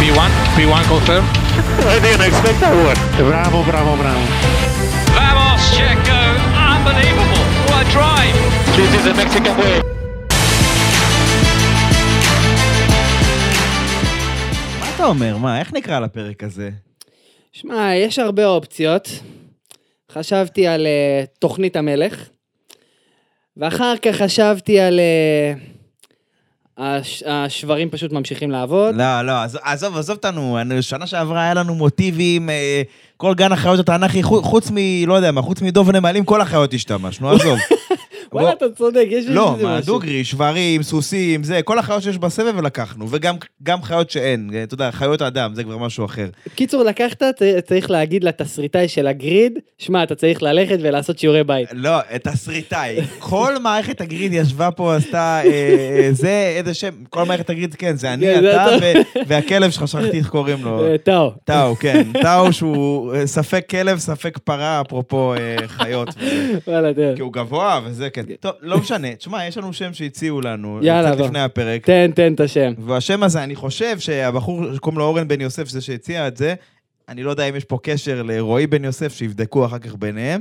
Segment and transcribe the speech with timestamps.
[0.00, 1.24] P1, P1 confirm.
[1.92, 2.98] I didn't expect that one.
[3.30, 4.24] Bravo, bravo, bravo.
[5.16, 6.20] Vamos, Checo.
[6.74, 7.44] Unbelievable.
[7.68, 8.36] What a drive.
[8.76, 9.80] This is the Mexican way.
[14.80, 15.36] מה אתה אומר?
[15.36, 16.70] מה, איך נקרא לפרק הזה?
[17.52, 19.08] שמע, יש הרבה אופציות.
[20.12, 22.28] חשבתי על uh, תוכנית המלך,
[23.56, 25.00] ואחר כך חשבתי על...
[25.00, 25.79] Uh,
[26.80, 28.94] הש, השברים פשוט ממשיכים לעבוד.
[28.94, 32.82] לא, לא, עזוב, עזוב, אותנו, שנה שעברה היה לנו מוטיבים, אה,
[33.16, 34.76] כל גן החיות התנ"כי, חו- חוץ מ...
[35.06, 37.58] לא יודע מה, חוץ מדוב נמלים, כל החיות השתמשנו, עזוב.
[38.32, 39.68] וואלה, בוא- אתה צודק, יש בזה לא, משהו.
[39.68, 44.62] מה, דוגרי, שברים, סוסים, זה, כל החיות שיש בסבב ולקחנו, וגם גם חיות שאין, אה,
[44.62, 46.26] אתה יודע, חיות אדם, זה כבר משהו אחר.
[46.54, 47.22] קיצור, לקחת,
[47.66, 51.68] צריך להגיד לתסריטאי של הגריד, שמע, אתה צריך ללכת ולעשות שיעורי בית.
[51.72, 51.90] לא,
[52.22, 52.96] תסריטאי.
[53.18, 58.12] כל מערכת הגריד ישבה פה, עשתה, אה, זה, איזה שם, כל מערכת הגריד, כן, זה
[58.14, 58.66] אני, כן, אתה,
[59.26, 60.86] והכלב שלך, שכחתי איך קוראים לו.
[60.86, 61.32] אה, טאו.
[61.44, 62.06] טאו, כן.
[62.22, 66.08] טאו שהוא אה, ספק כלב, ספק פרה, אפרופו אה, חיות.
[66.68, 66.90] וואלה.
[67.16, 68.34] כי הוא גבוה וזה, כן.
[68.40, 69.14] טוב, לא משנה.
[69.14, 71.26] תשמע, יש לנו שם שהציעו לנו, יאללה, בוא.
[71.26, 71.86] לפני הפרק.
[71.86, 72.72] תן, תן את השם.
[72.78, 76.54] והשם הזה, אני חושב שהבחור שקוראים לו אורן בן יוסף, זה שהציע את זה,
[77.08, 80.40] אני לא יודע אם יש פה קשר לרועי בן יוסף, שיבדקו אחר כך ביניהם,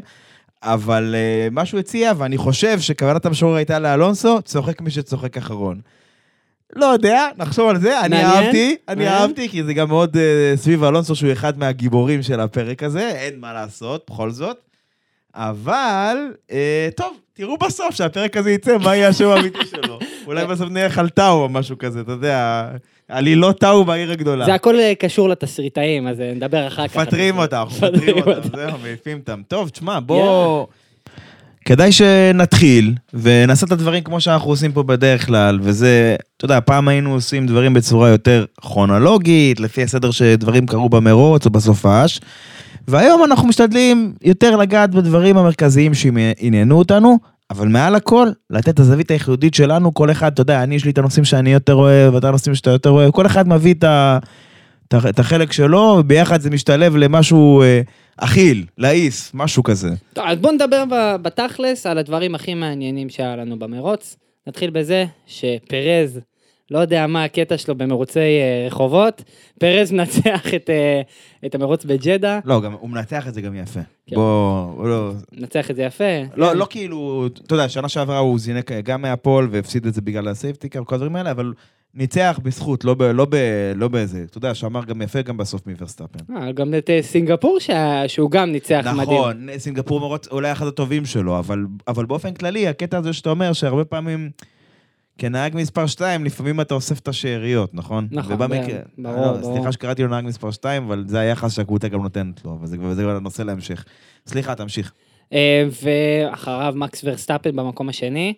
[0.64, 5.82] אבל uh, מה שהוא הציע, ואני חושב שכוונת המשורר הייתה לאלונסו, צוחק מי שצוחק אחרון.
[6.76, 9.08] לא יודע, נחשוב על זה, אני אהבתי, אני.
[9.08, 10.20] אהבתי, כי זה גם מאוד uh,
[10.58, 14.58] סביב אלונסו, שהוא אחד מהגיבורים של הפרק הזה, אין מה לעשות, בכל זאת.
[15.36, 16.54] אבל, uh,
[16.96, 20.00] טוב, תראו בסוף שהפרק הזה יצא, מה יהיה השם האמיתי שלו.
[20.26, 22.68] אולי בסוף נלך על טאו או משהו כזה, אתה יודע,
[23.08, 24.46] עלילות טאו בעיר הגדולה.
[24.46, 26.98] זה הכל אה, קשור לתסריטאים, אז אה, נדבר אחר כך.
[26.98, 28.50] מפטרים אותם, מפטרים אותם.
[28.56, 29.42] זהו, מעיפים אותם.
[29.48, 30.68] טוב, תשמע, בוא...
[31.66, 36.88] כדאי שנתחיל ונעשה את הדברים כמו שאנחנו עושים פה בדרך כלל, וזה, אתה יודע, פעם
[36.88, 42.20] היינו עושים דברים בצורה יותר כרונולוגית, לפי הסדר שדברים קרו במרוץ או בסופש,
[42.90, 47.18] והיום אנחנו משתדלים יותר לגעת בדברים המרכזיים שעניינו אותנו,
[47.50, 50.92] אבל מעל הכל, לתת את הזווית הייחודית שלנו, כל אחד, אתה יודע, אני יש לי
[50.92, 54.20] את הנושאים שאני יותר אוהב, ואתה הנושאים שאתה יותר אוהב, כל אחד מביא את ה...
[54.88, 57.82] את את החלק שלו, וביחד זה משתלב למשהו אה,
[58.18, 59.90] אכיל, לעיס, משהו כזה.
[60.14, 60.84] טוב, אז בואו נדבר
[61.22, 64.16] בתכלס על הדברים הכי מעניינים שהיה לנו במרוץ.
[64.48, 66.20] נתחיל בזה שפרז,
[66.72, 69.24] לא יודע מה הקטע שלו במרוצי אה, רחובות,
[69.60, 71.02] פרז מנצח את, אה,
[71.46, 73.80] את המרוץ בג'דה, לא, גם, הוא מנתח את זה גם יפה.
[74.08, 74.16] כן.
[74.16, 76.04] בוא, הוא לא, מנצח את זה יפה.
[76.36, 80.28] לא, לא כאילו, אתה יודע, שנה שעברה הוא זינק גם מהפול והפסיד את זה בגלל
[80.28, 81.54] ה safety car וכל הדברים האלה, אבל
[81.94, 83.36] ניצח בזכות, לא, ב, לא, ב,
[83.76, 86.34] לא באיזה, אתה יודע, שאמר גם יפה גם בסוף מוורסטאפן.
[86.38, 89.02] אה, גם את אה, סינגפור שה- שהוא גם ניצח מדהים.
[89.20, 93.54] נכון, סינגפור מרוץ אולי אחד הטובים שלו, אבל, אבל באופן כללי, הקטע הזה שאתה אומר,
[93.54, 94.30] שהרבה פעמים,
[95.20, 98.08] כנהג מספר 2, לפעמים אתה אוסף את השאריות, נכון?
[98.12, 99.54] נכון, ובמקרה, ברור, לא, ברור.
[99.54, 102.78] סליחה שקראתי לו נהג מספר 2, אבל זה היחס שהקבוצה גם נותנת לו, אבל זה
[102.78, 103.86] כבר הנושא להמשך.
[104.28, 104.94] סליחה, תמשיך.
[105.34, 108.34] אה, ואחריו מקס ורסטאפן במקום השני.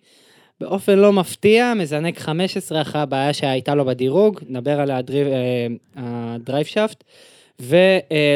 [0.62, 5.68] באופן לא מפתיע, מזנק 15 אחרי הבעיה שהייתה לו בדירוג, נדבר על הדריב, אה,
[6.36, 7.04] הדרייב שפט.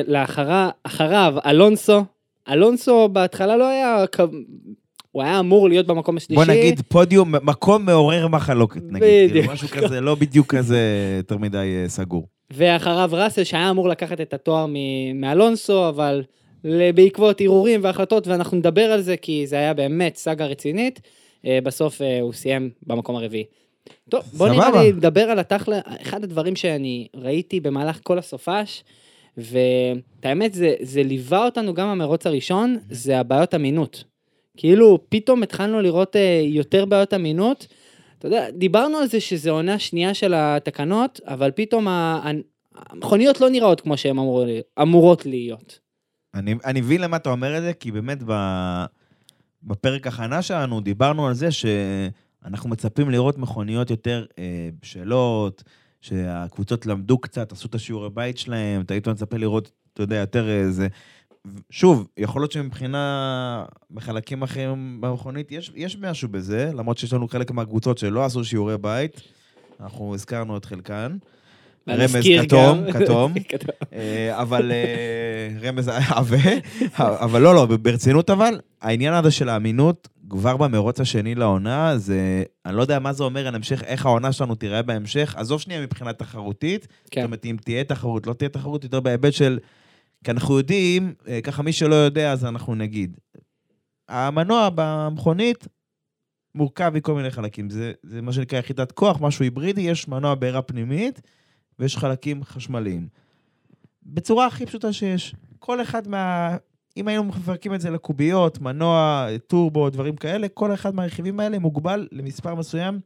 [0.06, 2.06] ולאחריו אלונסו,
[2.50, 4.06] אלונסו בהתחלה לא היה,
[5.16, 6.46] הוא היה אמור להיות במקום השלישי.
[6.46, 9.02] בוא נגיד פודיום, מקום מעורר מחלוקת, נגיד.
[9.02, 9.32] בדיוק.
[9.32, 10.80] כאילו, משהו כזה, לא בדיוק כזה
[11.18, 12.28] יותר מדי אה, סגור.
[12.54, 14.66] ואחריו ראסל שהיה אמור לקחת את התואר
[15.16, 16.24] מאלונסו, אבל
[16.96, 21.02] בעקבות ערעורים והחלטות, ואנחנו נדבר על זה כי זה היה באמת סאגה רצינית,
[21.46, 23.46] אה, בסוף אה, הוא סיים במקום הרביעי.
[24.10, 24.50] טוב, בוא.
[24.50, 28.84] נראה לי נדבר על התכלה, אחד הדברים שאני ראיתי במהלך כל הסופש,
[29.38, 34.15] ואת האמת זה, זה ליווה אותנו גם המרוץ הראשון, זה הבעיות אמינות.
[34.58, 37.68] כאילו פתאום התחלנו לראות אה, יותר בעיות אמינות.
[38.20, 41.88] אתה יודע, דיברנו על זה שזה עונה שנייה של התקנות, אבל פתאום
[42.76, 44.46] המכוניות לא נראות כמו שהן אמור,
[44.82, 45.80] אמורות להיות.
[46.34, 48.34] אני, אני מבין למה אתה אומר את זה, כי באמת ב,
[49.64, 55.64] בפרק הכנה שלנו דיברנו על זה שאנחנו מצפים לראות מכוניות יותר אה, בשלות,
[56.02, 60.50] שהקבוצות למדו קצת, עשו את השיעורי בית שלהם, אתה היית מצפה לראות, אתה יודע, יותר
[60.50, 60.88] איזה...
[61.70, 67.52] שוב, יכול להיות שמבחינה בחלקים אחרים במכונית, יש, יש משהו בזה, למרות שיש לנו חלק
[67.52, 69.22] מהקבוצות שלא עשו שיעורי בית,
[69.80, 71.18] אנחנו הזכרנו את חלקן.
[71.90, 73.34] רמז כתום, כתום.
[73.94, 76.38] אה, אבל אה, רמז עבה,
[76.98, 82.76] אבל לא, לא, ברצינות אבל, העניין הזה של האמינות, כבר במרוץ השני לעונה, זה, אני
[82.76, 86.14] לא יודע מה זה אומר על המשך, איך העונה שלנו תיראה בהמשך, עזוב שנייה מבחינה
[86.14, 87.22] תחרותית, כן.
[87.22, 89.60] זאת אומרת, אם תהיה תחרות, לא תהיה תחרות, יותר בהיבט של,
[90.26, 93.18] כי אנחנו יודעים, אה, ככה מי שלא יודע, אז אנחנו נגיד,
[94.10, 95.68] המנוע במכונית
[96.56, 100.62] מורכב מכל מיני חלקים, זה, זה מה שנקרא יחידת כוח, משהו היברידי, יש מנוע בעירה
[100.62, 101.22] פנימית,
[101.80, 103.08] ויש חלקים חשמליים.
[104.04, 105.36] בצורה הכי פשוטה שיש.
[105.60, 106.58] כל אחד מה...
[106.98, 112.08] אם היינו מפרקים את זה לקוביות, מנוע, טורבו, דברים כאלה, כל אחד מהרכיבים האלה מוגבל
[112.12, 113.00] למספר מסוים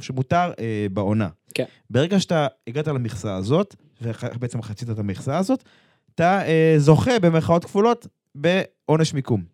[0.00, 1.28] שמותר אה, בעונה.
[1.54, 1.64] כן.
[1.90, 5.64] ברגע שאתה הגעת למכסה הזאת, ובעצם חצית את המכסה הזאת,
[6.20, 9.44] אתה אה, זוכה במרכאות כפולות בעונש מיקום.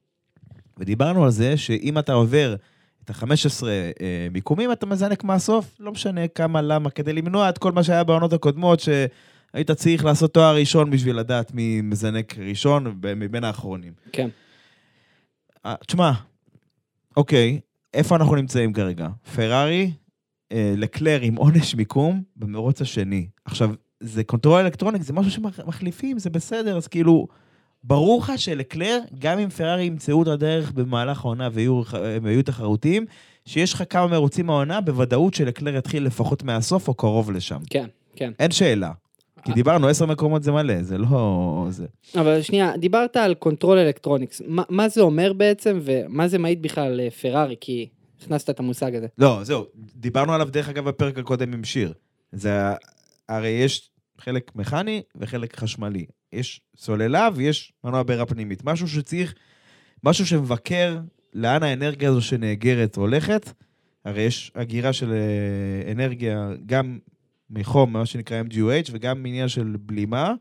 [0.78, 2.56] ודיברנו על זה שאם אתה עובר
[3.04, 7.72] את ה-15 אה, מיקומים, אתה מזנק מהסוף, לא משנה כמה, למה, כדי למנוע את כל
[7.72, 13.44] מה שהיה בעונות הקודמות, שהיית צריך לעשות תואר ראשון בשביל לדעת מי מזנק ראשון מבין
[13.44, 13.92] האחרונים.
[14.12, 14.28] כן.
[15.66, 16.12] אה, תשמע,
[17.16, 17.60] אוקיי,
[17.94, 19.08] איפה אנחנו נמצאים כרגע?
[19.34, 19.92] פרארי,
[20.52, 23.28] אה, לקלר עם עונש מיקום במרוץ השני.
[23.44, 23.70] עכשיו,
[24.00, 27.26] זה control electronic, זה משהו שמחליפים, זה בסדר, אז כאילו,
[27.84, 31.82] ברור לך שלקלר, גם אם פרארי ימצאו את הדרך במהלך העונה ויהיו,
[32.22, 33.06] ויהיו תחרותיים,
[33.46, 37.58] שיש לך כמה מרוצים מהעונה, בוודאות שלקלר יתחיל לפחות מהסוף או קרוב לשם.
[37.70, 38.32] כן, כן.
[38.38, 38.90] אין שאלה.
[39.44, 41.66] כי דיברנו, עשר מקומות זה מלא, זה לא...
[41.70, 41.86] זה.
[42.14, 44.42] אבל שנייה, דיברת על control electronics.
[44.46, 47.56] מה, מה זה אומר בעצם, ומה זה מעיד בכלל על אה, פרארי?
[47.60, 47.88] כי
[48.22, 49.06] הכנסת את המושג הזה.
[49.18, 49.64] לא, זהו,
[49.96, 51.92] דיברנו עליו דרך אגב בפרק הקודם עם שיר.
[52.32, 52.72] זה,
[53.28, 56.06] הרי יש חלק מכני וחלק חשמלי.
[56.32, 58.64] יש סוללה ויש מנוע בעירה פנימית.
[58.64, 59.34] משהו שצריך,
[60.04, 60.98] משהו שמבקר
[61.34, 63.52] לאן האנרגיה הזו שנאגרת הולכת.
[64.04, 66.98] הרי יש הגירה של אה, אנרגיה גם
[67.50, 70.34] מחום, מה שנקרא MGUH, וגם מעניין של בלימה,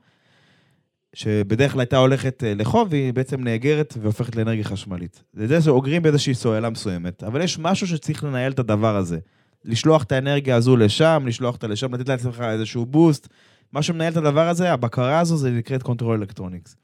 [1.13, 5.23] שבדרך כלל הייתה הולכת אה, לחום, והיא בעצם נאגרת והופכת לאנרגיה חשמלית.
[5.33, 9.19] זה זה שאוגרים באיזושהי סוללה מסוימת, אבל יש משהו שצריך לנהל את הדבר הזה.
[9.65, 13.27] לשלוח את האנרגיה הזו לשם, לשלוח אותה לשם, לתת לעצמך איזשהו בוסט.
[13.71, 16.75] מה שמנהל את הדבר הזה, הבקרה הזו, זה נקראת control electronics.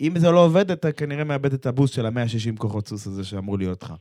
[0.00, 3.58] אם זה לא עובד, אתה כנראה מאבד את הבוסט של ה-160 כוחות סוס הזה שאמור
[3.58, 3.92] להיות לך.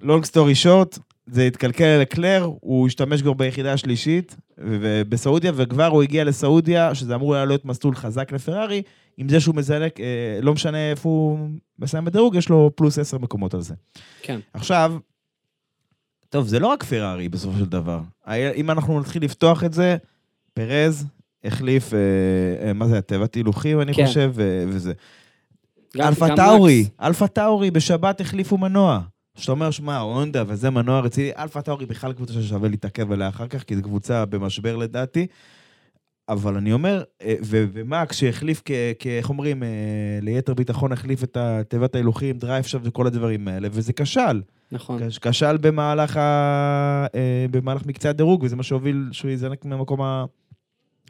[0.00, 6.24] לונג סטורי שורט, זה התקלקל לקלר, הוא השתמש כבר ביחידה השלישית, ובסעודיה, וכבר הוא הגיע
[6.24, 8.82] לסעודיה, שזה אמור היה להיות מסלול חזק לפרארי,
[9.16, 11.48] עם זה שהוא מזנק, אה, לא משנה איפה הוא
[11.78, 13.74] מסיים בדירוג, יש לו פלוס עשר מקומות על זה.
[14.22, 14.40] כן.
[14.52, 14.96] עכשיו,
[16.34, 18.00] טוב, זה לא רק פרארי בסופו של דבר.
[18.54, 19.96] אם אנחנו נתחיל לפתוח את זה,
[20.54, 21.06] פרז
[21.44, 21.98] החליף, אה,
[22.66, 24.06] אה, מה זה, תיבת הילוכים, אני כן.
[24.06, 24.92] חושב, ו- וזה.
[26.00, 26.88] אלפה טאורי.
[27.00, 29.00] אלפה טאורי בשבת החליפו מנוע.
[29.36, 33.46] שאתה אומר, שמע, הונדה וזה מנוע רציני, אלפה טאורי בכלל קבוצה ששווה להתעכב עליה אחר
[33.46, 35.26] כך, כי זו קבוצה במשבר לדעתי.
[36.28, 38.62] אבל אני אומר, אה, ומקס שהחליף,
[39.06, 39.68] איך אומרים, אה,
[40.22, 41.36] ליתר ביטחון החליף את
[41.68, 44.40] תיבת ההילוכים, drive shaft וכל הדברים האלה, וזה כשל.
[44.74, 45.08] נכון.
[45.08, 47.06] כש- כשל במהלך, ה...
[47.14, 50.24] אה, במהלך מקצה הדירוג, וזה מה שהוביל שהוא יזנק מהמקום, ה...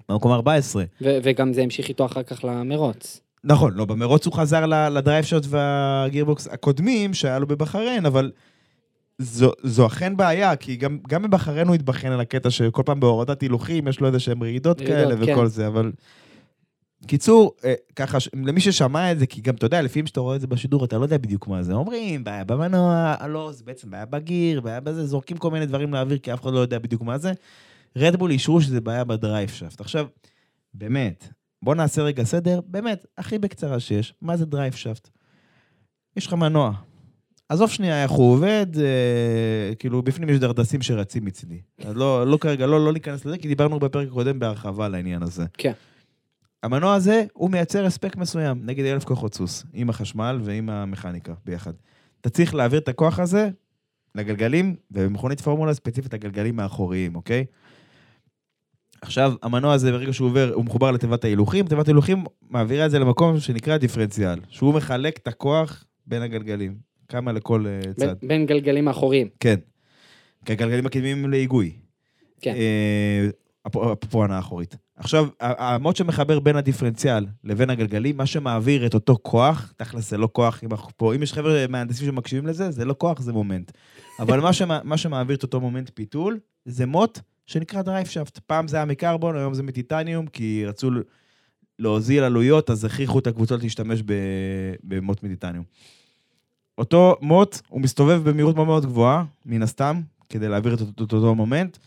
[0.09, 0.77] מהמקום ה-14.
[0.77, 3.21] ו- וגם זה המשיך איתו אחר כך למרוץ.
[3.45, 8.31] נכון, לא, במרוץ הוא חזר לדרייב שוט והגירבוקס הקודמים שהיה לו בבחריין, אבל
[9.19, 13.41] זו, זו אכן בעיה, כי גם, גם בבחריין הוא התבחן על הקטע שכל פעם בהורדת
[13.41, 15.33] הילוכים יש לו איזה שהם רעידות, כאלה כן.
[15.33, 15.93] וכל זה, אבל...
[17.05, 20.41] קיצור, אה, ככה, למי ששמע את זה, כי גם, אתה יודע, לפעמים שאתה רואה את
[20.41, 21.73] זה בשידור, אתה לא יודע בדיוק מה זה.
[21.73, 26.19] אומרים, בעיה במנוע, לא, זה בעצם בעיה בגיר, בעיה בזה, זורקים כל מיני דברים לאוויר,
[26.19, 27.33] כי אף אחד לא יודע בדיוק מה זה.
[27.97, 29.81] רדבול אישרו שזה בעיה ב drive shaft.
[29.81, 30.07] עכשיו,
[30.75, 31.29] באמת,
[31.63, 35.09] בוא נעשה רגע סדר, באמת, הכי בקצרה שיש, מה זה drive shaft?
[36.17, 36.73] יש לך מנוע.
[37.49, 41.61] עזוב שנייה איך הוא עובד, אה, כאילו בפנים יש דרדסים שרצים מצידי.
[41.85, 45.23] אז לא, לא כרגע, לא, לא ניכנס לזה, כי דיברנו בפרק הקודם בהרחבה על העניין
[45.23, 45.45] הזה.
[45.53, 45.73] כן.
[46.65, 51.73] המנוע הזה, הוא מייצר הספק מסוים נגד אלף כוחות סוס, עם החשמל ועם המכניקה ביחד.
[52.21, 53.49] אתה צריך להעביר את הכוח הזה
[54.15, 57.45] לגלגלים, ובמכונית פורמולה ספציפית הגלגלים האחוריים, אוקיי?
[59.01, 62.99] עכשיו, המנוע הזה, ברגע שהוא עובר, הוא מחובר לתיבת ההילוכים, תיבת ההילוכים מעבירה את זה
[62.99, 66.77] למקום שנקרא דיפרנציאל, שהוא מחלק את הכוח בין הגלגלים,
[67.09, 68.15] כמה לכל בין- צד.
[68.23, 69.29] בין גלגלים האחוריים.
[69.41, 69.57] כן.
[70.45, 71.73] כי הגלגלים הקדמיים להיגוי.
[72.41, 72.55] כן.
[72.55, 73.29] אה,
[74.13, 74.77] הנעה האחורית.
[74.97, 80.19] עכשיו, ה- העמוד שמחבר בין הדיפרנציאל לבין הגלגלים, מה שמעביר את אותו כוח, תכל'ס זה
[80.19, 83.33] לא כוח, אם אנחנו פה, אם יש חבר'ה מהנדסים שמקשיבים לזה, זה לא כוח, זה
[83.33, 83.73] מומנט.
[84.19, 88.39] אבל מה, שמע, מה שמעביר את אותו מומנט פיתול, זה מוט שנקרא drive shaft.
[88.39, 90.91] פעם זה היה מקרבון, היום זה מטיטניום, כי רצו
[91.79, 94.03] להוזיל עלויות, אז הכריחו את הקבוצות להשתמש
[94.83, 95.65] במוט מטיטניום.
[96.79, 101.13] אותו מוט, הוא מסתובב במהירות מאוד מאוד גבוהה, מן הסתם, כדי להעביר את אותו, את
[101.13, 101.79] אותו מומנט,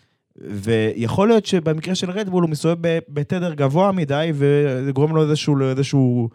[0.41, 6.29] ויכול להיות שבמקרה של רדבול הוא מסתובב בתדר גבוה מדי, וזה גורם לו איזשהו, איזשהו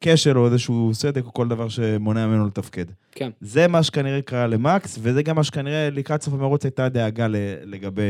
[0.00, 2.84] כשל או איזשהו סדק או כל דבר שמונע ממנו לתפקד.
[3.12, 3.30] כן.
[3.40, 7.26] זה מה שכנראה קרה למקס, וזה גם מה שכנראה לקראת סוף המרוץ הייתה דאגה
[7.64, 8.02] לגבי...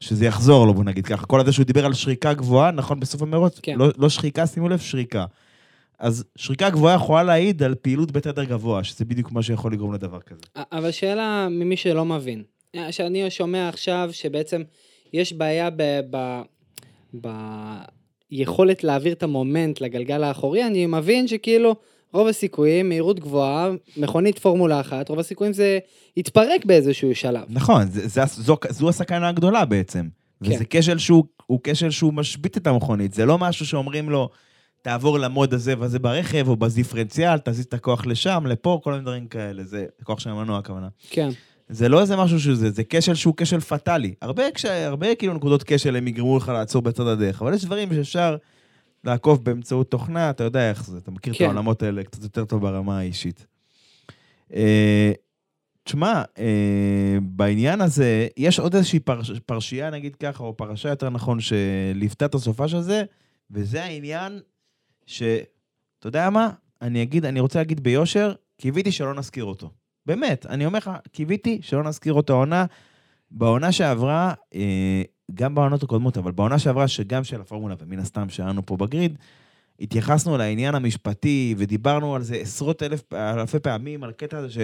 [0.00, 1.26] שזה יחזור לו, בוא נגיד ככה.
[1.26, 3.60] כל הזה שהוא דיבר על שריקה גבוהה, נכון, בסוף המרוץ?
[3.62, 3.78] כן.
[3.78, 5.24] לא, לא שחיקה, שימו לב, שריקה.
[5.98, 10.20] אז שריקה גבוהה יכולה להעיד על פעילות בתדר גבוה, שזה בדיוק מה שיכול לגרום לדבר
[10.20, 10.40] כזה.
[10.72, 12.42] אבל שאלה ממי שלא מבין.
[12.90, 14.62] שאני שומע עכשיו שבעצם
[15.12, 16.00] יש בעיה ב...
[16.10, 16.18] ב...
[18.30, 21.76] ביכולת להעביר את המומנט לגלגל האחורי, אני מבין שכאילו
[22.12, 25.78] רוב הסיכויים, מהירות גבוהה, מכונית פורמולה אחת, רוב הסיכויים זה
[26.16, 27.44] יתפרק באיזשהו שלב.
[27.48, 30.08] נכון, זה, זה, זו, זו הסכנה הגדולה בעצם.
[30.44, 30.52] כן.
[30.52, 34.28] וזה כשל שהוא, הוא כשל שהוא משבית את המכונית, זה לא משהו שאומרים לו,
[34.82, 39.26] תעבור למוד הזה וזה ברכב, או בדיפרנציאל, תזיז את הכוח לשם, לפה, כל מיני דברים
[39.26, 39.64] כאלה.
[39.64, 40.88] זה כוח של המנוע הכוונה.
[41.10, 41.28] כן.
[41.68, 44.14] זה לא איזה משהו שזה, זה כשל שהוא כשל פטאלי.
[44.22, 47.94] הרבה, כש, הרבה כאילו נקודות כשל הם יגרמו לך לעצור בצד הדרך, אבל יש דברים
[47.94, 48.36] שאפשר
[49.04, 51.44] לעקוף באמצעות תוכנה, אתה יודע איך זה, אתה מכיר כן.
[51.44, 53.46] את העולמות האלה קצת יותר טוב ברמה האישית.
[54.54, 55.12] אה,
[55.84, 61.38] תשמע, אה, בעניין הזה, יש עוד איזושהי פרש, פרשייה, נגיד ככה, או פרשה יותר נכון,
[61.40, 63.04] שליוותה את הסופש הזה,
[63.50, 64.40] וזה העניין
[65.06, 65.22] ש...
[65.98, 66.50] אתה יודע מה?
[66.82, 69.70] אני אגיד, אני רוצה להגיד ביושר, קיוויתי שלא נזכיר אותו.
[70.08, 72.64] באמת, אני אומר לך, קיוויתי שלא נזכיר אותו העונה.
[73.30, 75.02] בעונה שעברה, אה,
[75.34, 79.18] גם בעונות הקודמות, אבל בעונה שעברה, שגם של הפורמולה, ומן הסתם שלנו פה בגריד,
[79.80, 84.58] התייחסנו לעניין המשפטי, ודיברנו על זה עשרות אלף, אלפי פעמים, על הקטע הזה ש...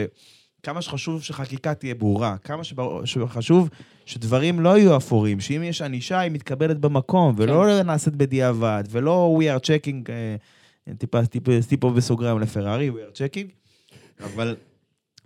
[0.63, 3.69] כמה שחשוב שחקיקה תהיה ברורה, כמה שבר- שחשוב
[4.07, 9.59] שדברים לא יהיו אפורים, שאם יש ענישה, היא מתקבלת במקום, ולא נעשית בדיעבד, ולא we
[9.59, 13.49] are checking, אה, טיפה, טיפה, טיפה בסוגריים לפרארי, we are checking,
[14.25, 14.57] אבל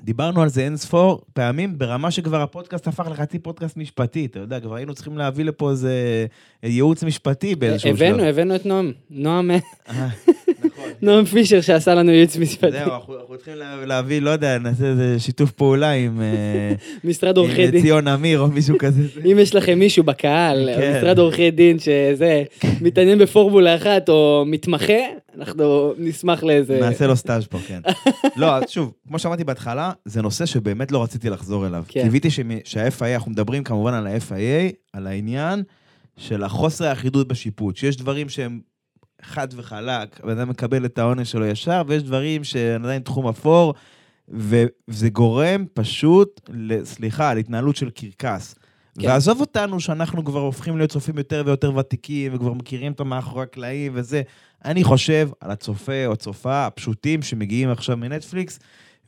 [0.05, 4.61] דיברנו על זה אין ספור פעמים, ברמה שכבר הפודקאסט הפך לחצי פודקאסט משפטי, אתה יודע,
[4.61, 6.27] כבר היינו צריכים להביא לפה איזה
[6.63, 8.03] ייעוץ משפטי באיזשהו שלב.
[8.09, 8.93] הבאנו, הבאנו את נועם.
[9.11, 9.57] נועם, אה,
[10.65, 10.91] נכון.
[11.03, 12.71] נועם פישר שעשה לנו ייעוץ משפטי.
[12.73, 16.27] זהו, אנחנו צריכים לה- להביא, לא יודע, נעשה איזה שיתוף פעולה עם אה,
[17.05, 17.83] משרד עם עורכי דין.
[17.83, 19.03] ציון אמיר או מישהו כזה.
[19.33, 20.97] אם יש לכם מישהו בקהל, כן.
[20.99, 22.43] משרד עורכי דין שזה,
[22.81, 24.93] מתעניין בפורמולה אחת או מתמחה,
[25.39, 26.81] אנחנו נשמח לאיזה...
[26.81, 27.81] נעשה לו סטאז' פה, כן.
[28.37, 31.85] לא, אז שוב, כמו שאמרתי בהתחלה, זה נושא שבאמת לא רציתי לחזור אליו.
[31.89, 32.03] כן.
[32.03, 32.29] קיוויתי
[32.65, 35.63] שה-FIA, אנחנו מדברים כמובן על ה-FIA, על העניין
[36.17, 38.61] של החוסר האחידות בשיפוט, שיש דברים שהם
[39.23, 43.75] חד וחלק, הבן אדם מקבל את העונש שלו ישר, ויש דברים שעדיין תחום אפור,
[44.29, 46.51] וזה גורם פשוט,
[46.85, 48.55] סליחה, להתנהלות של קרקס.
[49.01, 49.09] כן.
[49.09, 53.93] ועזוב אותנו שאנחנו כבר הופכים להיות צופים יותר ויותר ותיקים, וכבר מכירים את המאחורי הקלעים
[53.95, 54.23] וזה.
[54.65, 58.59] אני חושב על הצופה או הצופה הפשוטים שמגיעים עכשיו מנטפליקס,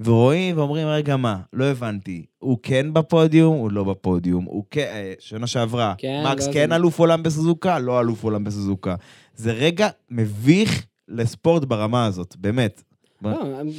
[0.00, 1.36] ורואים ואומרים, רגע, מה?
[1.52, 2.24] לא הבנתי.
[2.38, 4.44] הוא כן בפודיום, הוא לא בפודיום.
[4.44, 5.94] הוא כן, שנה שעברה.
[5.98, 8.94] כן, מקס לא כן זה- אלוף עולם בסוזוקה, לא אלוף עולם בסוזוקה.
[9.34, 12.82] זה רגע מביך לספורט ברמה הזאת, באמת.
[13.22, 13.38] לא,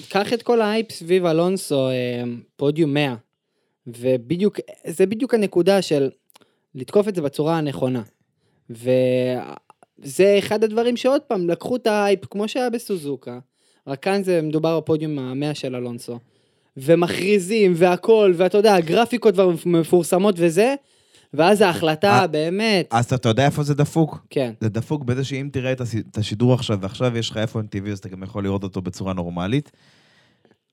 [0.10, 2.24] קח את כל האייפ סביב אלונסו, אה,
[2.56, 3.16] פודיום 100,
[3.88, 6.10] ובדיוק, זה בדיוק הנקודה של
[6.75, 8.01] לתקוף את זה בצורה הנכונה.
[10.01, 13.39] וזה אחד הדברים שעוד פעם, לקחו את האייפ כמו שהיה בסוזוקה,
[13.88, 16.20] רק כאן זה מדובר בפודיום המאה של אלונסו,
[16.77, 20.75] ומכריזים והכל, ואתה יודע, הגרפיקות כבר מפורסמות וזה,
[21.34, 24.25] ואז ההחלטה אה, באמת, אז אתה יודע איפה זה דפוק?
[24.29, 28.00] כן, זה דפוק בזה שאם תראה את השידור עכשיו, ועכשיו יש לך איפון TV, אז
[28.00, 29.72] אתה גם יכול לראות אותו בצורה נורמלית.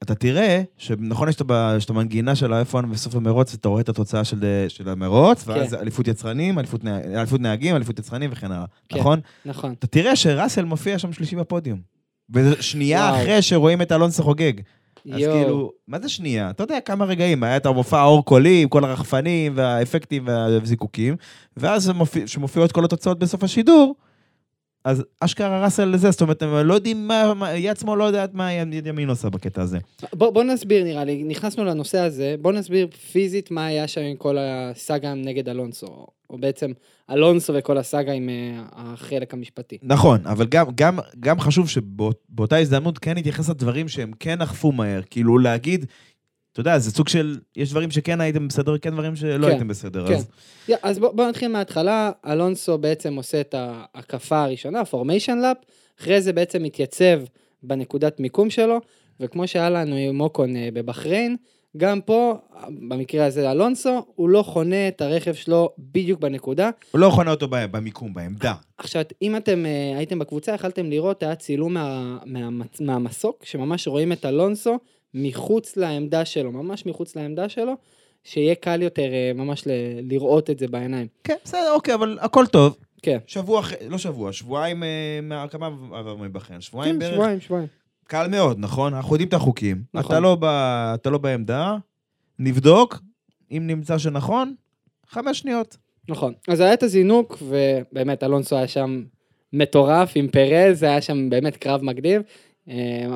[0.03, 1.37] אתה תראה שנכון יש
[1.85, 5.81] את המנגינה של האייפון בסוף המרוץ, ואתה רואה את התוצאה של, של המרוץ, ואז כן.
[5.81, 8.99] אליפות יצרנים, אליפות, נהג- אליפות נהגים, אליפות יצרנים וכן הלאה, כן.
[8.99, 9.21] נכון?
[9.45, 9.73] נכון.
[9.79, 11.81] אתה תראה שראסל מופיע שם שלישי בפודיום.
[12.31, 13.23] ושנייה וואו.
[13.23, 14.53] אחרי שרואים את אלונסו חוגג.
[15.13, 15.33] אז יואו.
[15.43, 16.51] כאילו, מה זה שנייה?
[16.51, 21.17] אתה יודע כמה רגעים, היה את המופע האור קולי עם כל הרחפנים והאפקטים והזיקוקים,
[21.57, 23.95] ואז מופיע- שמופיעות כל התוצאות בסוף השידור,
[24.85, 28.35] אז אשכרה ראסל לזה, זאת אומרת, הם לא יודעים מה, מה- היא עצמו לא יודעת
[28.35, 29.79] מה יד ימין עושה בקטע הזה.
[30.13, 34.17] בוא, בוא נסביר נראה לי, נכנסנו לנושא הזה, בוא נסביר פיזית מה היה שם עם
[34.17, 35.87] כל הסאגה נגד אלונסו,
[36.31, 36.71] או בעצם
[37.11, 39.79] אלונסו וכל הסאגה עם אה, החלק המשפטי.
[39.83, 45.01] נכון, אבל גם, גם, גם חשוב שבאותה הזדמנות כן נתייחס לדברים שהם כן אכפו מהר,
[45.11, 45.87] כאילו להגיד,
[46.59, 49.69] אתה יודע, זה סוג של, יש דברים שכן הייתם בסדר, כן דברים שלא כן, הייתם
[49.69, 50.15] בסדר, כן.
[50.15, 50.27] אז...
[50.69, 55.57] יא, אז בוא, בוא נתחיל מההתחלה, אלונסו בעצם עושה את ההקפה הראשונה, פורמיישן לאפ,
[56.01, 57.21] אחרי זה בעצם מתייצב
[57.63, 58.81] בנקודת מיקום שלו,
[59.21, 61.37] וכמו שהיה לנו עם אוקון אה, בבחריין,
[61.77, 62.39] גם פה,
[62.69, 67.47] במקרה הזה אלונסו, הוא לא חונה את הרכב שלו בדיוק בנקודה, הוא לא חונה אותו
[67.51, 68.55] במיקום, בעמדה.
[68.79, 72.49] עכשיו, אם אתם אה, הייתם בקבוצה, יכלתם לראות, היה צילום מה, מה,
[72.81, 74.79] מהמסוק, שממש רואים את אלונסו
[75.15, 77.73] מחוץ לעמדה שלו, ממש מחוץ לעמדה שלו,
[78.25, 79.71] שיהיה קל יותר אה, ממש ל,
[80.03, 81.07] לראות את זה בעיניים.
[81.25, 82.77] כן, בסדר, אוקיי, אבל הכל טוב.
[83.03, 83.19] כן.
[83.27, 85.49] שבוע אחרי, לא שבוע, שבועיים אה, מה...
[85.49, 86.61] כמה עבר מבחן?
[86.61, 87.15] שבועיים כן, בערך?
[87.15, 87.67] שבועיים, שבועיים.
[88.05, 88.95] קל מאוד, נכון?
[88.95, 89.83] אנחנו יודעים את החוקים.
[89.95, 90.17] נכון.
[90.17, 90.45] אתה לא, ב...
[90.95, 91.77] אתה לא בעמדה,
[92.39, 93.01] נבדוק,
[93.51, 94.55] אם נמצא שנכון,
[95.09, 95.77] חמש שניות.
[96.09, 96.33] נכון.
[96.49, 99.03] אז היה את הזינוק, ובאמת אלונסו היה שם
[99.53, 102.27] מטורף עם פרז, זה היה שם באמת קרב מקדים, אה,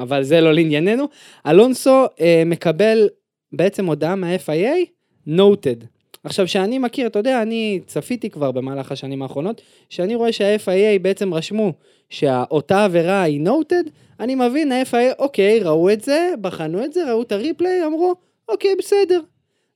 [0.02, 1.08] אבל זה לא לענייננו.
[1.46, 3.08] אלונסו אה, מקבל
[3.52, 4.88] בעצם הודעה מה-FIA,
[5.28, 5.84] noted.
[6.24, 11.34] עכשיו, שאני מכיר, אתה יודע, אני צפיתי כבר במהלך השנים האחרונות, שאני רואה שה-FIA בעצם
[11.34, 11.72] רשמו
[12.10, 13.82] שאותה עבירה היא נוטד,
[14.20, 18.14] אני מבין, ה-FIA, אוקיי, ראו את זה, בחנו את זה, ראו את הריפליי, אמרו,
[18.48, 19.20] אוקיי, בסדר.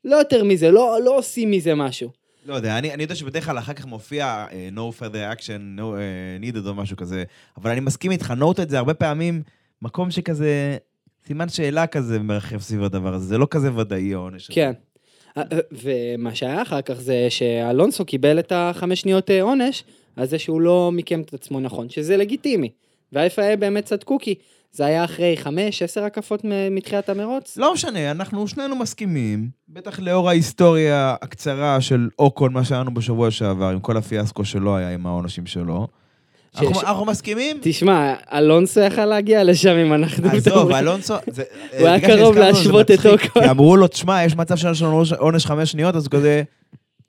[0.05, 2.11] לא יותר מזה, לא, לא עושים מזה משהו.
[2.47, 5.81] לא יודע, אני, אני יודע שבדרך כלל אחר כך מופיע uh, no further action, no
[5.81, 7.25] uh, needed או משהו כזה,
[7.57, 9.43] אבל אני מסכים איתך, noted זה הרבה פעמים
[9.83, 10.77] מקום שכזה,
[11.27, 14.51] סימן שאלה כזה מרחב סביב הדבר הזה, זה לא כזה ודאי העונש.
[14.51, 14.73] כן.
[15.37, 19.85] אה, אה, ומה שהיה אחר כך זה שאלונסו קיבל את החמש שניות אה, עונש
[20.17, 22.71] על זה שהוא לא מיקם את עצמו נכון, שזה לגיטימי.
[23.13, 24.35] וה-FIA באמת צדקו כי
[24.73, 26.41] זה היה אחרי חמש, עשר הקפות
[26.71, 27.57] מתחילת המרוץ.
[27.57, 33.31] לא משנה, אנחנו שנינו מסכימים, בטח לאור ההיסטוריה הקצרה של אוקון, מה שהיה לנו בשבוע
[33.31, 35.87] שעבר, עם כל הפיאסקו שלא היה עם העונשים שלו.
[36.61, 37.59] אנחנו, מסכימים?
[37.63, 40.29] תשמע, אלונסו יכל להגיע לשם אם אנחנו...
[40.31, 41.15] עזוב, אלונסו...
[41.79, 42.99] הוא היה בגלל קרוב להשוות את.
[43.01, 46.43] כי אמרו לו, תשמע, יש מצב שיש לנו עונש- חמש שניות, אז הוא כזה...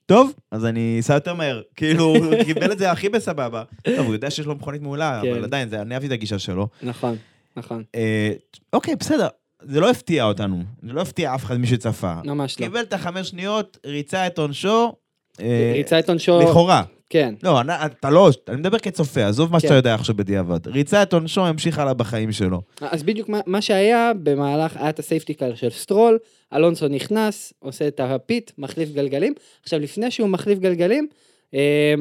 [0.05, 1.61] טוב, אז אני אסע יותר מהר.
[1.75, 3.63] כאילו, הוא קיבל את זה הכי בסבבה.
[3.83, 5.31] טוב, הוא יודע שיש לו מכונית מעולה, כן.
[5.31, 6.67] אבל עדיין, זה- אני אהבתי את הגישה שלו.
[6.83, 7.15] נכון,
[7.57, 7.83] נכון.
[7.95, 8.31] אה,
[8.73, 9.27] אוקיי, בסדר.
[9.61, 10.63] זה לא הפתיע אותנו.
[10.87, 12.13] זה לא הפתיע אף אחד מי שצפה.
[12.25, 12.65] ממש לא.
[12.65, 14.93] קיבל את החמש שניות, ריצה את עונשו.
[15.41, 16.39] אה, ריצה את עונשו...
[16.41, 16.83] לכאורה.
[17.09, 17.33] כן.
[17.43, 19.67] לא, אני- אתה לא, אני מדבר כצופה, עזוב מה כן.
[19.67, 20.67] שאתה יודע עכשיו בדיעבד.
[20.67, 22.61] ריצה את עונשו, המשיך הלאה בחיים שלו.
[22.81, 26.17] אז בדיוק מה, מה שהיה במהלך, היה את ה safety car של סטרול,
[26.53, 29.33] אלונסו נכנס, עושה את ה pit, מחליף גלגלים.
[29.63, 31.07] עכשיו, לפני שהוא מחליף גלגלים,
[31.53, 31.93] אה,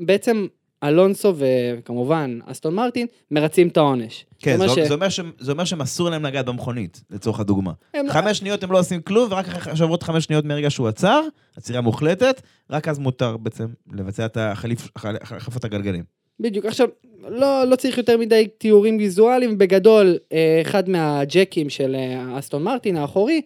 [0.00, 0.46] בעצם
[0.84, 4.24] אלונסו וכמובן אסטון מרטין מרצים את העונש.
[4.38, 7.72] כן, זה, ש- זה, אומר ש, זה אומר שהם אסור להם לגעת במכונית, לצורך הדוגמה.
[7.94, 11.20] הם- חמש שניות הם לא עושים כלום, ורק אחרי שעוברות חמש שניות מרגע שהוא עצר,
[11.56, 16.04] עצירה מוחלטת, רק אז מותר בעצם לבצע את החליף, החל- החלפת הגלגלים.
[16.40, 16.88] בדיוק, עכשיו,
[17.28, 22.96] לא, לא צריך יותר מדי תיאורים ויזואליים, בגדול, אה, אחד מהג'קים של אה, אסטון מרטין
[22.96, 23.40] האחורי,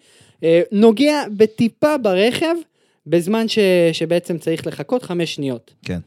[0.45, 2.55] אה, נוגע בטיפה ברכב,
[3.07, 3.59] בזמן ש,
[3.93, 5.75] שבעצם צריך לחכות חמש שניות.
[5.85, 5.99] כן.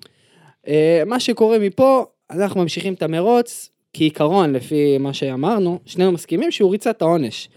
[0.67, 6.71] אה, מה שקורה מפה, אנחנו ממשיכים את המרוץ, כעיקרון, לפי מה שאמרנו, שנינו מסכימים שהוא
[6.71, 7.49] ריצה את העונש.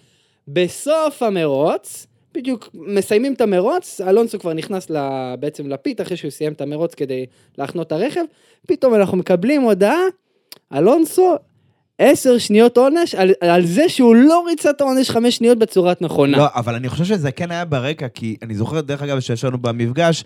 [0.49, 6.53] בסוף המרוץ, בדיוק מסיימים את המרוץ, אלונסו כבר נכנס ל- בעצם לפיט אחרי שהוא סיים
[6.53, 7.27] את המרוץ כדי
[7.59, 8.21] להחנות את הרכב,
[8.67, 10.01] פתאום אנחנו מקבלים הודעה,
[10.75, 11.37] אלונסו,
[11.99, 16.39] עשר שניות עונש על, על זה שהוא לא ריצה את העונש חמש שניות בצורת נכונה.
[16.39, 20.25] לא, אבל אני חושב שזה כן היה ברקע, כי אני זוכר, דרך אגב, שישבנו במפגש,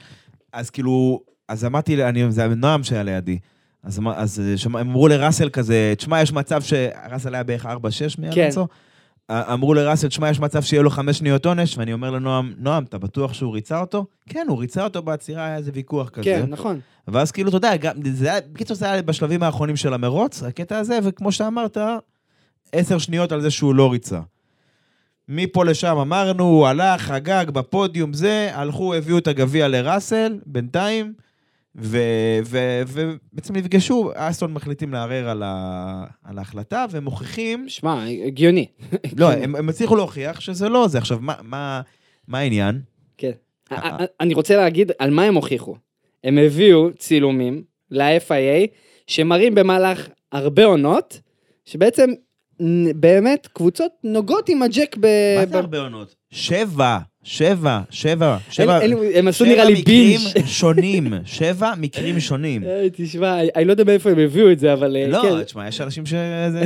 [0.53, 3.39] אז כאילו, אז אמרתי, אני, זה היה נועם שהיה לידי.
[3.83, 7.69] אז, אז שמע, הם אמרו לראסל כזה, תשמע, יש מצב שראסל היה בערך 4-6
[8.19, 8.67] מאלונסו.
[9.29, 12.85] א- אמרו לראסל, תשמע, יש מצב שיהיה לו חמש שניות עונש, ואני אומר לנועם, נועם,
[12.85, 14.07] אתה בטוח שהוא ריצה אותו?
[14.29, 16.25] כן, הוא ריצה אותו בעצירה, היה איזה ויכוח כזה.
[16.25, 16.81] כן, נכון.
[17.09, 20.79] ואז כאילו, אתה יודע, גם, זה היה, בקיצור, זה היה בשלבים האחרונים של המרוץ, הקטע
[20.79, 21.77] הזה, וכמו שאמרת,
[22.73, 24.21] עשר שניות על זה שהוא לא ריצה.
[25.29, 31.13] מפה לשם אמרנו, הוא הלך, חגג בפודיום זה, הלכו, הביאו את הגביע לראסל, בינתיים,
[31.77, 38.67] ובעצם נפגשו, אסטון מחליטים לערער על, ה- על ההחלטה, והם מוכיחים, שמע, הגיוני.
[39.19, 40.99] לא, הם, הם הצליחו להוכיח שזה לא זה.
[40.99, 41.81] עכשיו, מה, מה,
[42.29, 42.81] מה העניין?
[43.19, 43.31] כן.
[43.73, 45.77] אה, אני רוצה להגיד על מה הם הוכיחו.
[46.25, 48.67] הם הביאו צילומים ל-FIA
[49.07, 51.21] שמראים במהלך הרבה עונות,
[51.65, 52.11] שבעצם
[52.95, 55.07] באמת קבוצות נוגעות עם הג'ק ב...
[55.41, 56.15] מה זה הרבה עונות?
[56.31, 58.81] שבע, שבע, שבע, אין- שבע.
[58.81, 60.47] אין- הם עשו שבע נראה לי מקרים בינג'.
[60.61, 62.65] שונים, שבע מקרים שונים.
[62.65, 65.43] אה, תשמע, אני לא יודע מאיפה הם הביאו את זה, אבל אה, לא, כן.
[65.43, 66.57] תשמע, יש אנשים שהם,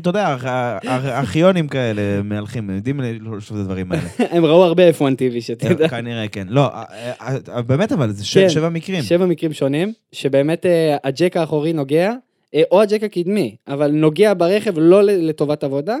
[0.00, 0.44] אתה יודע, ארכ-
[0.86, 4.02] ארכ- ארכיונים כאלה מהלכים, הם יודעים לשאול את הדברים האלה.
[4.36, 5.88] הם ראו הרבה F1 TV, שאתה יודע.
[5.88, 6.46] כנראה כן.
[6.50, 6.82] לא, אה,
[7.20, 9.02] אה, אה, באמת אבל, זה ש- כן, שבע מקרים.
[9.02, 12.12] שבע מקרים שונים, שבאמת אה, הג'ק האחורי נוגע,
[12.54, 15.98] אה, או הג'ק הקדמי, אבל נוגע ברכב לא לטובת עבודה, אה,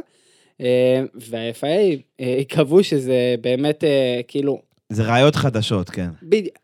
[1.30, 6.10] וה-FIA אה, קבעו שזה באמת אה, כאילו, זה ראיות חדשות, כן.
[6.22, 6.54] בדיוק.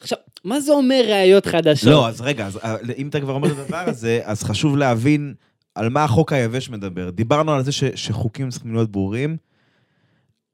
[0.00, 1.90] עכשיו, מה זה אומר ראיות חדשות?
[1.90, 5.34] לא, אז רגע, אז, אה, אם אתה כבר אומר את הדבר הזה, אז חשוב להבין
[5.74, 7.10] על מה החוק היבש מדבר.
[7.10, 9.36] דיברנו על זה ש, שחוקים צריכים להיות ברורים.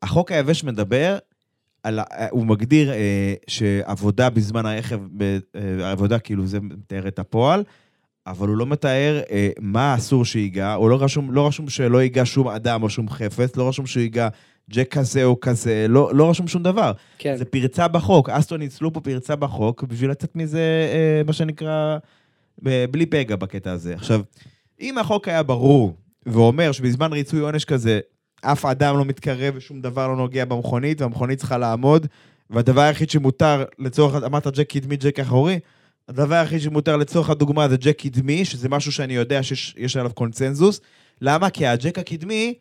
[0.03, 1.19] החוק היבש מדבר,
[1.83, 7.65] על, הוא מגדיר אה, שעבודה בזמן הרכב, אה, עבודה כאילו זה מתאר את הפועל,
[8.27, 12.23] אבל הוא לא מתאר אה, מה אסור שייגע, או לא רשום, לא רשום שלא ייגע
[12.25, 14.29] שום אדם או שום חפץ, לא רשום שהוא ייגע
[14.71, 16.93] ג'ק כזה או כזה, לא, לא רשום שום דבר.
[17.19, 21.99] כן, זה פרצה בחוק, אסטון ניצלו פה פרצה בחוק בשביל לצאת מזה, אה, מה שנקרא,
[22.63, 23.95] ב- בלי פגע בקטע הזה.
[23.95, 24.21] עכשיו,
[24.81, 25.95] אם החוק היה ברור
[26.27, 28.01] ואומר שבזמן ריצוי עונש כזה,
[28.41, 32.07] אף אדם לא מתקרב ושום דבר לא נוגע במכונית, והמכונית צריכה לעמוד,
[32.51, 35.59] והדבר היחיד שמותר לצורך, אמרת ג'ק קדמי, ג'ק אחורי,
[36.09, 40.13] הדבר היחיד שמותר לצורך הדוגמה זה ג'ק קדמי, שזה משהו שאני יודע שיש יש עליו
[40.15, 40.81] קונצנזוס.
[41.21, 41.51] למה?
[41.51, 42.55] כי הג'ק הקדמי,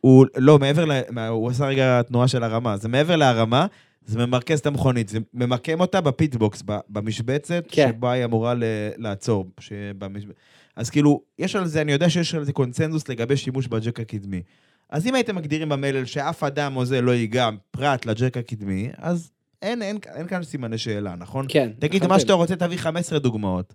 [0.00, 0.92] הוא לא, מעבר ל...
[1.28, 3.66] הוא עשה רגע תנועה של הרמה, זה מעבר להרמה,
[4.04, 7.88] זה ממרכז את המכונית, זה ממקם אותה ב pit box, במשבצת, כן.
[7.88, 8.64] שבה היא אמורה ל-
[8.96, 9.46] לעצור.
[9.60, 10.28] שבמשב...
[10.76, 14.42] אז כאילו, יש על זה, אני יודע שיש על זה קונצנזוס לגבי שימוש בג'ק הקדמי.
[14.90, 19.30] אז אם הייתם מגדירים במלל שאף אדם או זה לא ייגע פרט לג'ק הקדמי, אז
[19.62, 21.46] אין, אין, אין כאן סימני שאלה, נכון?
[21.48, 21.70] כן.
[21.78, 22.20] תגיד, מה לחלוטין.
[22.20, 23.74] שאתה רוצה, תביא 15 דוגמאות.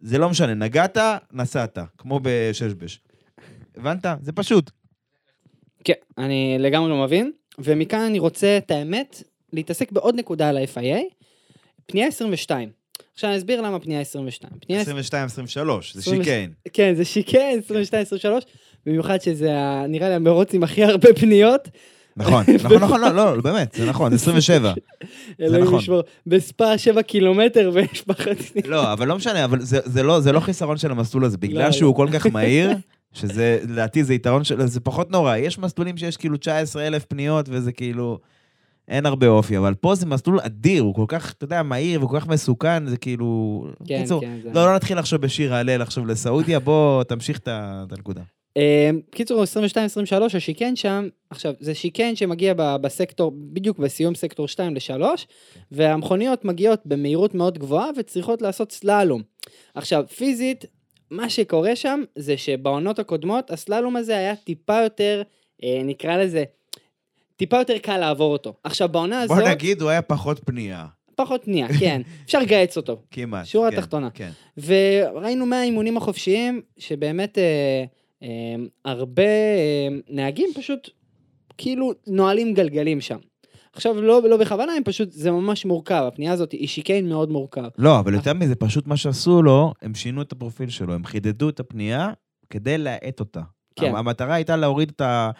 [0.00, 0.98] זה לא משנה, נגעת,
[1.32, 3.00] נסעת, כמו בששבש.
[3.76, 4.06] הבנת?
[4.22, 4.70] זה פשוט.
[5.84, 10.98] כן, אני לגמרי מבין, ומכאן אני רוצה, את האמת, להתעסק בעוד נקודה על ה-FIA,
[11.86, 12.70] פנייה 22.
[13.14, 14.52] עכשיו אני אסביר למה פנייה 22.
[14.66, 14.86] פנייה 22-23,
[15.92, 16.50] זה 20 שיקן.
[16.72, 17.58] כן, זה שיקן,
[18.22, 18.26] 22-23,
[18.86, 19.52] במיוחד שזה
[19.88, 21.68] נראה לי המרוץ עם הכי הרבה פניות.
[22.18, 24.72] נכון, נכון, נכון, לא, לא, באמת, זה נכון, 27.
[25.40, 25.80] אלוהים נכון.
[26.26, 28.30] בספא 7 קילומטר ויש פחד.
[28.64, 31.48] לא, אבל לא משנה, אבל זה, זה, לא, זה לא חיסרון של המסלול הזה, לא,
[31.48, 31.72] בגלל לא.
[31.72, 32.70] שהוא כל כך מהיר,
[33.12, 34.66] שזה, לדעתי זה יתרון של...
[34.66, 35.36] זה פחות נורא.
[35.36, 38.18] יש מסלולים שיש כאילו 19 אלף פניות, וזה כאילו...
[38.88, 42.20] אין הרבה אופי, אבל פה זה מסלול אדיר, הוא כל כך, אתה יודע, מהיר וכל
[42.20, 43.64] כך מסוכן, זה כאילו...
[43.86, 47.48] כן, קיצור, כן, זה- לא, לא נתחיל לחשוב בשיר הלל עכשיו לסעודיה, בוא תמשיך את
[47.92, 48.20] הנקודה.
[48.58, 55.02] אה, קיצור, 22-23, השיקן שם, עכשיו, זה שיקן שמגיע בסקטור, בדיוק בסיום סקטור 2 ל-3,
[55.72, 59.22] והמכוניות מגיעות במהירות מאוד גבוהה וצריכות לעשות סללום.
[59.74, 60.64] עכשיו, פיזית,
[61.10, 65.22] מה שקורה שם זה שבעונות הקודמות, הסללום הזה היה טיפה יותר,
[65.64, 66.44] אה, נקרא לזה,
[67.36, 68.54] טיפה יותר קל לעבור אותו.
[68.64, 73.02] עכשיו, בעונה הזאת, בוא נגיד, הוא היה פחות פנייה, פחות פנייה, כן, אפשר לגייץ אותו.
[73.10, 73.46] כמעט.
[73.46, 74.08] שורה כן, תחתונה.
[74.14, 74.30] כן.
[74.56, 77.84] וראינו מהאימונים החופשיים, שבאמת אה,
[78.84, 80.90] הרבה אה, נהגים פשוט
[81.58, 83.18] כאילו נועלים גלגלים שם.
[83.72, 87.68] עכשיו, לא, לא בכוונה, הם פשוט, זה ממש מורכב, הפנייה הזאת היא שיקן מאוד מורכב.
[87.78, 91.48] לא, אבל יותר מזה, פשוט מה שעשו לו, הם שינו את הפרופיל שלו, הם חידדו
[91.48, 92.12] את הפנייה
[92.50, 93.42] כדי להאט אותה.
[93.76, 93.96] כן.
[93.96, 95.30] המטרה הייתה להוריד את, ה...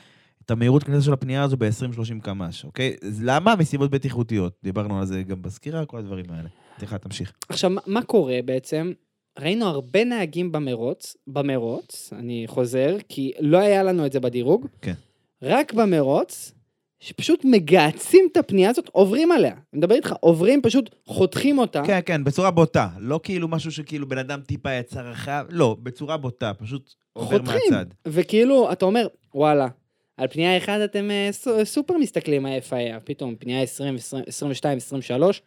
[0.45, 2.97] את המהירות כניסה של הפנייה הזו ב-20-30 קמ"ש, אוקיי?
[3.07, 3.57] אז למה?
[3.57, 4.53] מסיבות בטיחותיות.
[4.65, 6.49] דיברנו על זה גם בסקירה, כל הדברים האלה.
[6.79, 7.33] סליחה, תמשיך.
[7.49, 8.93] עכשיו, מה קורה בעצם?
[9.41, 14.93] ראינו הרבה נהגים במרוץ, במרוץ, אני חוזר, כי לא היה לנו את זה בדירוג, כן.
[15.43, 16.53] רק במרוץ,
[17.01, 19.53] שפשוט מגהצים את הפנייה הזאת, עוברים עליה.
[19.53, 21.83] אני מדבר איתך, עוברים, פשוט חותכים אותה.
[21.87, 22.89] כן, כן, בצורה בוטה.
[22.99, 26.81] לא כאילו משהו שכאילו בן אדם טיפה יצא רחב, לא, בצורה בוטה, פשוש
[27.13, 27.61] עובר חותכים.
[27.71, 27.87] מהצד.
[28.07, 29.69] וכאילו, אתה אומר, וואלה,
[30.17, 35.43] על פנייה אחת אתם אה, סו- סופר מסתכלים ה-FIA, פתאום פנייה 20, 20, 22, 23,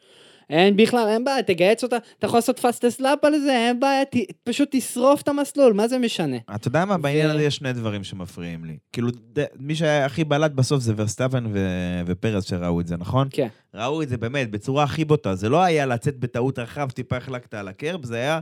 [0.50, 4.06] אין בכלל, אין בעיה, תגייץ אותה, אתה יכול לעשות fastest lap על זה, אין בעיה,
[4.06, 6.38] ת, פשוט תשרוף את המסלול, מה זה משנה?
[6.56, 6.98] אתה יודע מה?
[6.98, 8.78] בעניין הזה יש שני דברים שמפריעים לי.
[8.94, 13.28] כאילו, ד- מי שהיה הכי בלט בסוף זה ורסטאפן ו- ופרס שראו את זה, נכון?
[13.32, 13.48] כן.
[13.74, 15.36] ראו את זה באמת בצורה הכי בוטה.
[15.36, 18.40] זה לא היה לצאת בטעות רחב, טיפה החלקת על ה kerb, זה היה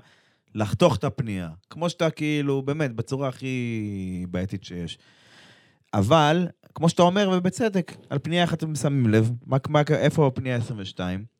[0.55, 1.49] לחתוך את הפנייה.
[1.69, 4.97] כמו שאתה כאילו, באמת, בצורה הכי בעייתית שיש.
[5.93, 10.55] אבל, כמו שאתה אומר, ובצדק, על פנייה איך אתם שמים לב, מה, מה, איפה הפנייה
[10.55, 11.38] 22?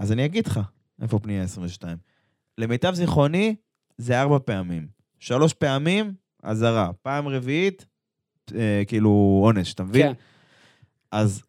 [0.00, 0.60] אז אני אגיד לך,
[1.02, 1.96] איפה הפנייה 22.
[2.58, 3.54] למיטב זיכרוני,
[3.98, 4.86] זה ארבע פעמים.
[5.18, 6.90] שלוש פעמים, אזהרה.
[7.02, 7.86] פעם רביעית,
[8.54, 10.06] אה, כאילו עונש, אתה מבין?
[10.06, 10.12] כן.
[11.10, 11.42] אז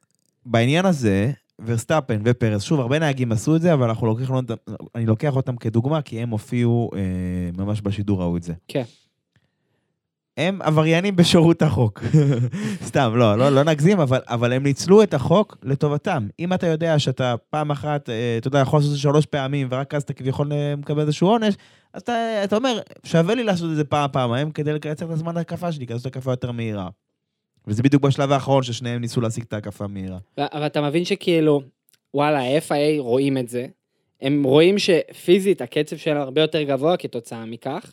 [0.46, 1.32] בעניין הזה,
[1.66, 4.54] ורסטאפן ופרס, שוב, הרבה נהגים עשו את זה, אבל אנחנו לוקחים אותם,
[4.96, 8.54] אני לוקח אותם כדוגמה, כי הם הופיעו אה, ממש בשידור, ראו את זה.
[8.68, 8.84] כן.
[10.42, 12.04] הם עבריינים בשירות החוק.
[12.88, 16.28] סתם, לא, לא, לא נגזים, אבל, אבל הם ניצלו את החוק לטובתם.
[16.40, 19.68] אם אתה יודע שאתה פעם אחת, אה, אתה יודע, יכול לעשות את זה שלוש פעמים,
[19.72, 21.56] ורק אז אתה כביכול אה, מקבל איזשהו עונש,
[21.94, 25.38] אז אתה, אתה אומר, שווה לי לעשות את זה פעם, פעמיים, כדי לקצר את הזמן
[25.38, 26.90] ההקפה שלי, כי זאת הקפה יותר מהירה.
[27.68, 30.18] וזה בדיוק בשלב האחרון ששניהם ניסו להשיג את ההקפה המהירה.
[30.38, 31.62] ו- אבל אתה מבין שכאילו,
[32.14, 33.66] וואלה, ה-FIA רואים את זה,
[34.22, 37.92] הם רואים שפיזית הקצב שלהם הרבה יותר גבוה כתוצאה מכך,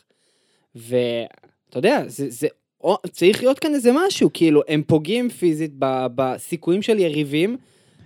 [1.69, 2.47] ואתה יודע, זה, זה,
[2.81, 7.57] או, צריך להיות כאן איזה משהו, כאילו, הם פוגעים פיזית ב, בסיכויים של יריבים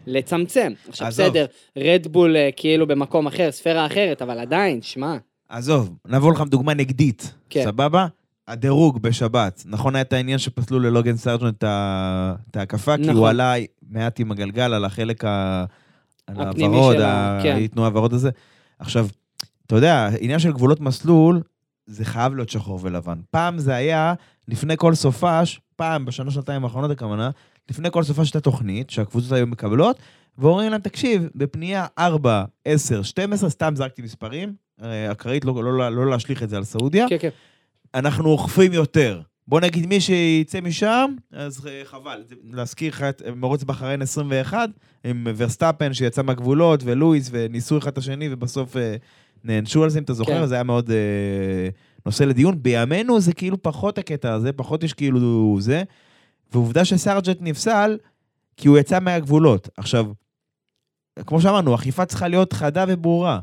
[0.08, 0.74] לצמצם.
[0.90, 1.26] עכשיו עזוב.
[1.26, 1.46] בסדר,
[1.78, 5.18] רדבול אה, כאילו במקום אחר, ספירה אחרת, אבל עדיין, שמע,
[5.50, 7.64] עזוב, נבוא לך דוגמה נגדית, כן.
[7.64, 8.08] סבבה?
[8.48, 13.16] הדירוג בשבת, נכון היה את העניין שפסלו ללוגן סרג'ון את ההקפה, כי נכון.
[13.16, 13.54] הוא עלה
[13.90, 15.66] מעט עם הגלגל על החלק ה...
[16.28, 17.52] על הפנימי הוורוד, של ה- כן.
[17.56, 18.30] האי-תנועה הוורוד הזה.
[18.80, 19.08] עכשיו,
[19.66, 21.42] אתה יודע, עניין של גבולות מסלול,
[21.86, 23.20] זה חייב להיות שחור ולבן.
[23.32, 24.14] פעם זה היה,
[24.48, 27.30] לפני כל סופש, פעם, בשנה, שנתיים האחרונות הכוונה,
[27.70, 30.00] לפני כל סופש הייתה תוכנית שהקבוצות היו מקבלות,
[30.38, 35.92] ואומרים להם, תקשיב, בפנייה 4, 10, 12, סתם זרקתי מספרים, אה, אקראית לא, לא, לא,
[35.92, 37.30] לא להשליך את זה על סעודיה, כן, כן,
[37.94, 39.22] אנחנו אוכפים יותר.
[39.48, 42.24] בוא נגיד מי שיצא משם, אז אה, חבל.
[42.52, 44.70] להזכיר לך את אה, מרוץ בחריין 21,
[45.04, 48.96] עם ורסטאפן שיצא מהגבולות, ולואיס, וניסו אחד את השני, ובסוף אה,
[49.44, 50.46] נענשו על זה, אם אתה זוכר, כן.
[50.46, 51.70] זה היה מאוד אה,
[52.06, 52.64] נושא לדיון.
[52.64, 55.84] בימינו זה כאילו פחות הקטע הזה, פחות יש כאילו זה,
[56.54, 57.98] ועובדה שסארג'ט נפסל,
[58.58, 59.70] כי הוא יצא מהגבולות.
[59.78, 60.06] עכשיו,
[61.26, 63.40] כמו שאמרנו, אכיפה צריכה להיות חדה וברורה.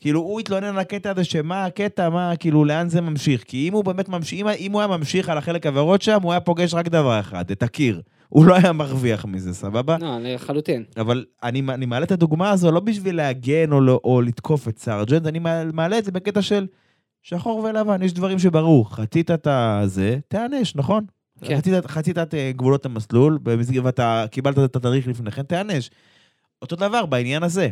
[0.00, 3.44] כאילו, הוא התלונן על הקטע הזה, שמה הקטע, מה, כאילו, לאן זה ממשיך?
[3.44, 6.32] כי אם הוא באמת ממשיך, אם, אם הוא היה ממשיך על החלק עבירות שם, הוא
[6.32, 8.02] היה פוגש רק דבר אחד, את הקיר.
[8.32, 9.96] הוא לא היה מרוויח מזה, סבבה?
[10.00, 10.84] לא, לחלוטין.
[10.96, 14.78] אבל אני, אני מעלה את הדוגמה הזו לא בשביל להגן או, לא, או לתקוף את
[14.78, 15.38] סארג'נט, אני
[15.72, 16.66] מעלה את זה בקטע של
[17.22, 18.94] שחור ולבן, יש דברים שברור.
[18.94, 21.04] חצית את הזה, תיענש, נכון?
[21.44, 21.56] כן.
[21.58, 23.38] חצית, חצית את אה, גבולות המסלול,
[23.82, 25.90] ואתה קיבלת את התדריך לפני כן, תיענש.
[26.62, 27.68] אותו דבר בעניין הזה.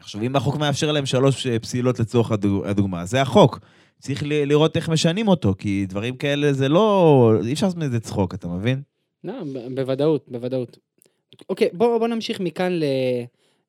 [0.00, 3.58] עכשיו, אם החוק מאפשר להם שלוש אה, פסילות לצורך הדוג- הדוגמה, זה החוק.
[3.98, 7.32] צריך לראות איך משנים אותו, כי דברים כאלה זה לא...
[7.44, 8.82] אי אפשר לעשות מזה צחוק, אתה מבין?
[9.24, 9.34] לא,
[9.74, 10.78] בוודאות, בוודאות.
[11.48, 12.84] אוקיי, בוא, בוא נמשיך מכאן ל,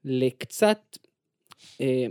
[0.06, 0.98] לקצת
[1.82, 2.06] אה,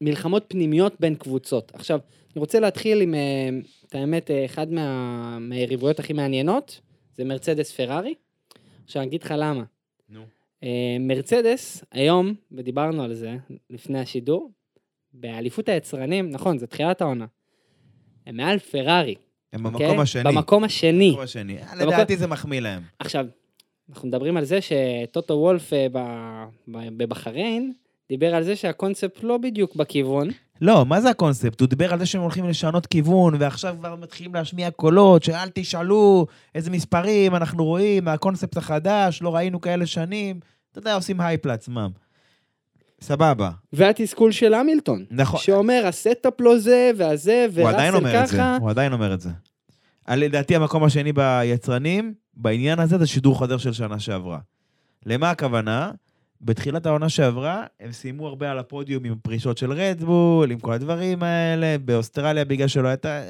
[0.00, 1.72] מלחמות פנימיות בין קבוצות.
[1.74, 2.00] עכשיו,
[2.32, 3.48] אני רוצה להתחיל עם, אה,
[3.86, 6.80] את האמת, אה, אחד מה, מהיריבויות הכי מעניינות,
[7.16, 8.14] זה מרצדס פרארי.
[8.84, 9.64] עכשיו, אני אגיד לך למה.
[10.08, 10.20] נו.
[10.62, 13.36] אה, מרצדס, היום, ודיברנו על זה
[13.70, 14.50] לפני השידור,
[15.12, 17.26] באליפות היצרנים, נכון, זה תחילת העונה.
[18.26, 19.14] הם מעל פרארי.
[19.52, 19.86] הם אוקיי?
[19.86, 20.22] במקום השני.
[20.24, 21.10] במקום השני.
[21.10, 21.56] במקום השני.
[21.76, 22.82] לדעתי זה מחמיא להם.
[22.98, 23.26] עכשיו,
[23.90, 25.86] אנחנו מדברים על זה שטוטו וולף אה,
[26.68, 27.72] בבחריין
[28.08, 30.28] דיבר על זה שהקונספט לא בדיוק בכיוון.
[30.60, 31.60] לא, מה זה הקונספט?
[31.60, 36.26] הוא דיבר על זה שהם הולכים לשנות כיוון, ועכשיו כבר מתחילים להשמיע קולות, שאל תשאלו
[36.54, 40.40] איזה מספרים אנחנו רואים מהקונספט החדש, לא ראינו כאלה שנים.
[40.72, 41.90] אתה יודע, עושים הייפ לעצמם.
[43.00, 43.50] סבבה.
[43.72, 45.40] והתסכול של המילטון, נכון.
[45.40, 47.76] שאומר ה setup לא זה, והזה, וראסל
[48.26, 48.56] ככה.
[48.60, 49.30] הוא עדיין אומר את זה.
[50.06, 54.38] על- לדעתי המקום השני ביצרנים, בעניין הזה זה שידור חוזר של שנה שעברה.
[55.06, 55.90] למה הכוונה?
[56.42, 61.22] בתחילת העונה שעברה, הם סיימו הרבה על הפודיום עם פרישות של רדבול, עם כל הדברים
[61.22, 63.20] האלה, באוסטרליה בגלל שלא הייתה...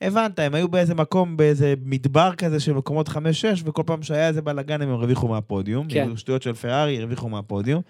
[0.00, 3.12] הבנת, הם היו באיזה מקום, באיזה מדבר כזה של מקומות 5-6,
[3.64, 5.86] וכל פעם שהיה איזה בלאגן הם הרוויחו מהפודיום.
[5.88, 6.16] כן.
[6.16, 7.82] שטויות של פרארי, הרוויחו מהפודיום.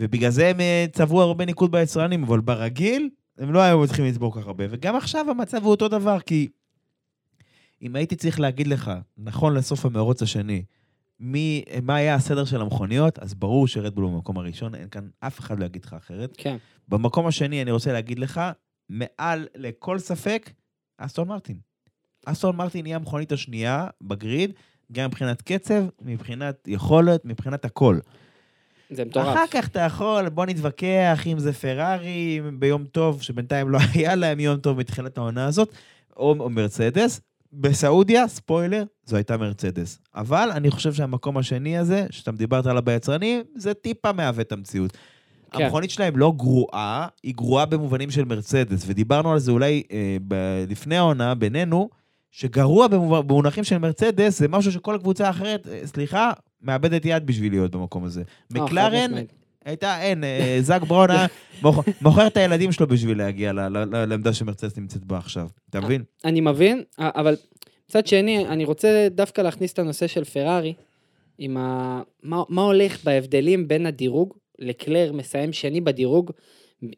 [0.00, 4.40] ובגלל זה הם אה, צברו הרבה ניקוד ביצרנים, אבל ברגיל, הם לא היו צריכים לצבור
[4.40, 4.64] כך הרבה.
[4.70, 6.48] וגם עכשיו המצב הוא אותו דבר, כי
[7.82, 10.64] אם הייתי צריך להגיד לך, נכון לסוף המרוץ השני,
[11.20, 15.58] מי, מה היה הסדר של המכוניות, אז ברור שרדבול במקום הראשון, אין כאן אף אחד
[15.58, 16.34] לא יגיד לך אחרת.
[16.38, 16.56] כן,
[16.88, 18.40] במקום השני, אני רוצה להגיד לך,
[18.88, 20.50] מעל לכל ספק,
[20.98, 21.58] אסטון מרטין.
[22.26, 24.52] אסטון מרטין היא המכונית השנייה בגריד,
[24.92, 27.98] גם מבחינת קצב, מבחינת יכולת, מבחינת הכל.
[28.90, 29.28] זה מטורף.
[29.28, 34.40] אחר כך אתה יכול, בוא נתווכח אם זה פרארי ביום טוב, שבינתיים לא היה להם
[34.40, 35.70] יום טוב מתחילת העונה הזאת,
[36.16, 37.20] או, או מרצדס.
[37.52, 39.98] בסעודיה, ספוילר, זו הייתה מרצדס.
[40.14, 44.96] אבל אני חושב שהמקום השני הזה, שאתה דיברת עליו ביצרנים, זה טיפה מעוות המציאות.
[45.50, 45.64] כן.
[45.64, 50.64] המכונית שלהם לא גרועה, היא גרועה במובנים של מרצדס, ודיברנו על זה אולי אה, ב-
[50.68, 51.88] לפני העונה בינינו,
[52.30, 57.70] שגרוע במונחים של מרצדס זה משהו שכל קבוצה אחרת, אה, סליחה, מאבדת יד בשביל להיות
[57.70, 58.22] במקום הזה.
[58.56, 59.12] אה, מקלרן.
[59.64, 60.58] הייתה, אין, אה,
[61.10, 61.26] היה
[61.62, 65.48] מוכ- מוכר את הילדים שלו בשביל להגיע לעמדה שמרצדס נמצאת בה עכשיו.
[65.70, 66.02] אתה מבין?
[66.24, 67.36] אני מבין, א- אבל
[67.90, 70.74] מצד שני, אני רוצה דווקא להכניס את הנושא של פרארי,
[71.38, 72.02] עם ה...
[72.22, 76.30] מה, מה הולך בהבדלים בין הדירוג, לקלר מסיים שני בדירוג,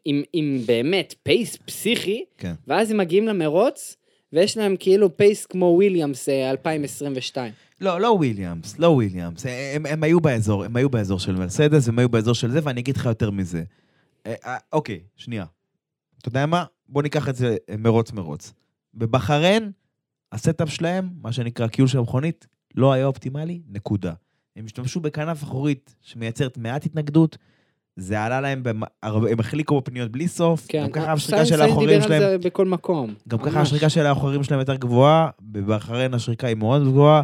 [0.05, 2.53] עם, עם באמת pace פסיכי, כן.
[2.67, 3.95] ואז הם מגיעים למרוץ,
[4.33, 7.53] ויש להם כאילו pace כמו וויליאמס אה, 2022.
[7.81, 9.45] לא, לא וויליאמס, לא וויליאמס.
[9.75, 12.81] הם, הם היו באזור, הם היו באזור של מרסדס, הם היו באזור של זה, ואני
[12.81, 13.63] אגיד לך יותר מזה.
[14.25, 15.45] אה, אה, אוקיי, שנייה.
[16.19, 16.65] אתה יודע מה?
[16.89, 18.53] בוא ניקח את זה אה, מרוץ מרוץ.
[18.93, 19.71] בבחריין,
[20.31, 24.13] ה setup שלהם, מה שנקרא כיול של המכונית, לא היה אופטימלי, נקודה.
[24.55, 27.37] הם השתמשו בכנף אחורית שמייצרת מעט התנגדות,
[27.95, 28.63] זה עלה להם,
[29.03, 32.29] הם החליקו בפניות בלי סוף, כן, גם ככה אה, השחיקה של האחורים דיבר שלהם, על
[32.29, 33.13] זה בכל מקום.
[33.27, 33.67] גם ככה ממש.
[33.67, 37.21] השריקה של האחורים שלהם יותר גבוהה, בבחריין השריקה היא מאוד גבוהה,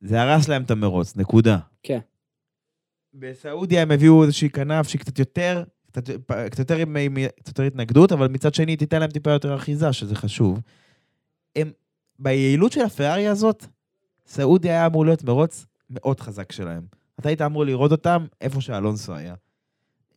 [0.00, 1.58] זה הרס להם את המרוץ, נקודה.
[1.82, 1.98] כן.
[3.14, 6.10] בסעודיה הם הביאו איזושהי כנף שהיא קצת יותר, קצת,
[6.50, 9.92] קצת, יותר, עם, עם, קצת יותר התנגדות, אבל מצד שני תיתן להם טיפה יותר אחיזה,
[9.92, 10.60] שזה חשוב.
[11.56, 11.70] הם,
[12.18, 13.66] ביעילות של הפרארי הזאת,
[14.26, 16.82] סעודיה היה אמור להיות מרוץ מאוד חזק שלהם.
[17.20, 19.34] אתה היית אמור לראות אותם איפה שאלונסו היה.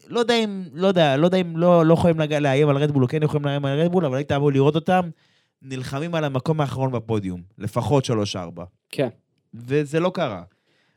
[0.10, 3.04] לא יודע אם, לא יודע, לא יודע אם לא, לא יכולים להגיע, לאיים על רדבול,
[3.04, 5.10] או כן יכולים לאיים על רדבול, אבל היית אמור לראות אותם
[5.62, 8.62] נלחמים על המקום האחרון בפודיום, לפחות 3-4.
[8.89, 9.08] כן.
[9.54, 10.43] וזה לא קרה.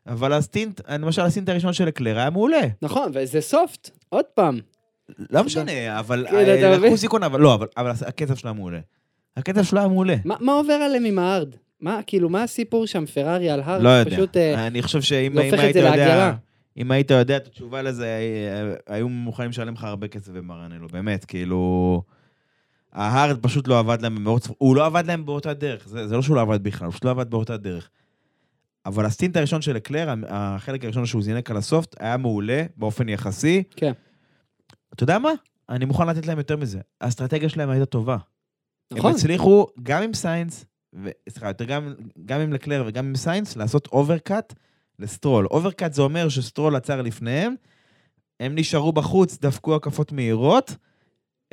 [0.07, 2.61] אבל ה stint, למשל ה stint הראשון של לקלר היה מעולה.
[2.83, 4.59] נכון, וזה soft, עוד פעם.
[5.31, 6.79] לא משנה, אבל כן, אה?
[6.79, 8.79] לקחו סיכון, אבל לא, אבל, אבל הקצב שלו היה מעולה.
[9.37, 10.17] הקצב שלו היה מעולה.
[10.25, 11.49] מה, עובר עליהם עם ה hard?
[11.81, 13.83] מה, כאילו, מה הסיפור שם, פרארי על hard?
[13.83, 14.11] לא יודע.
[14.11, 16.33] פשוט, אה, אני חושב שאם זה אם הופך את היית זה יודע...
[16.77, 21.25] אם היית יודע את התשובה לזה, אה, היו מוכנים לשלם לך הרבה כסף במרנלו, באמת,
[21.25, 22.03] כאילו...
[22.93, 26.23] ההארד פשוט לא עבד להם במרוץ, הוא לא עבד להם באותה דרך, זה, זה לא
[26.23, 27.91] שהוא לא עבד בכלל, הוא פשוט לא עבד באותה דרך.
[28.87, 33.63] אבל הסטינט הראשון של לקלר, החלק הראשון שהוא זינק על הסופט, היה מעולה באופן יחסי.
[33.77, 33.93] כן.
[34.95, 35.31] אתה יודע מה?
[35.69, 36.81] אני מוכן לתת להם יותר מזה.
[37.01, 38.17] האסטרטגיה שלהם הייתה טובה.
[38.93, 39.11] נכון.
[39.11, 40.65] הם הצליחו גם עם סיינס,
[41.29, 41.95] סליחה, יותר גם,
[42.27, 44.55] גם עם לקלר וגם עם סיינס, לעשות overcut
[45.01, 45.47] לסטרול.
[45.47, 47.55] overcut זה אומר שסטרול עצר לפניהם,
[48.41, 50.77] הם נשארו בחוץ, דפקו הקפות מהירות,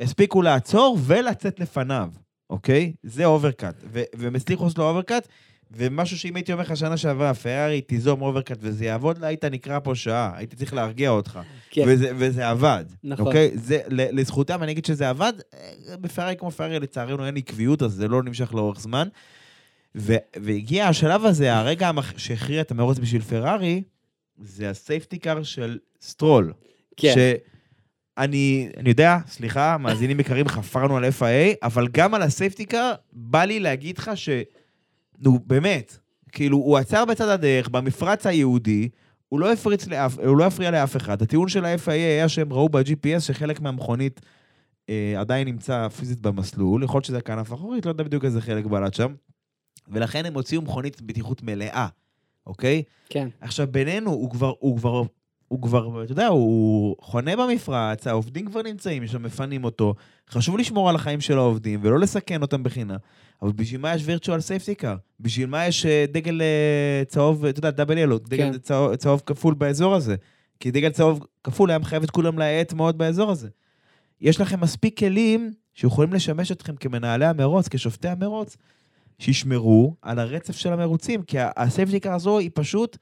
[0.00, 2.10] הספיקו לעצור ולצאת לפניו,
[2.50, 2.92] אוקיי?
[3.02, 3.74] זה overcut.
[3.92, 5.28] ו- והם הצליחו לעשות לו overcut,
[5.70, 9.78] ומשהו שאם הייתי אומר לך שנה שעברה, פרארי תיזום overcut וזה יעבוד לה, היית נקרע
[9.78, 11.40] פה שעה, הייתי צריך להרגיע אותך.
[11.70, 11.82] כן.
[11.86, 12.84] וזה, וזה עבד.
[13.04, 13.26] נכון.
[13.26, 13.50] אוקיי?
[13.54, 18.08] זה, לזכותם אני אגיד שזה עבד, אה, בפרארי כמו פרארי לצערנו אין עקביות, אז זה
[18.08, 19.08] לא נמשך לאורך זמן.
[19.94, 23.82] והגיע השלב הזה, הרגע שהכריע את המרוץ בשביל פרארי,
[24.38, 26.52] זה ה safety car של סטרול.
[26.96, 27.14] כן.
[27.14, 32.92] שאני, אני יודע, סליחה, מאזינים יקרים, חפרנו על FIA, אבל גם על ה safety car,
[33.12, 34.28] בא לי להגיד לך ש...
[35.18, 35.98] נו, באמת,
[36.32, 38.88] כאילו, הוא עצר בצד הדרך, במפרץ הייעודי,
[39.28, 41.22] הוא לא הפריץ לאף, הוא לא הפריע לאף אחד.
[41.22, 44.20] הטיעון של ה-FIA היה שהם ראו ב-GPS שחלק מהמכונית
[44.88, 48.66] אה, עדיין נמצא פיזית במסלול, יכול להיות שזה כנף אחורית, לא יודע בדיוק איזה חלק
[48.66, 49.14] בלט שם,
[49.90, 51.86] ולכן הם הוציאו מכונית בטיחות מלאה,
[52.46, 52.82] אוקיי?
[53.08, 53.28] כן.
[53.40, 55.02] עכשיו, בינינו, הוא כבר, הוא כבר,
[55.48, 59.94] הוא כבר, אתה יודע, הוא חונה במפרץ, העובדים כבר נמצאים שם, מפנים אותו.
[60.30, 62.96] חשוב לשמור על החיים של העובדים ולא לסכן אותם בחינם.
[63.42, 64.96] אבל בשביל מה יש virtual safety car?
[65.20, 68.58] בשביל מה יש אה, דגל אה, צהוב, אתה יודע, דאבל ילו, דגל כן.
[68.58, 70.16] צהוב, צהוב כפול באזור הזה?
[70.60, 73.48] כי דגל צהוב כפול היה מחייב את כולם להאט מאוד באזור הזה.
[74.20, 78.56] יש לכם מספיק כלים שיכולים לשמש אתכם כמנהלי המרוץ, כשופטי המרוץ,
[79.18, 82.96] שישמרו על הרצף של המרוצים, כי ה safety car הזו היא פשוט,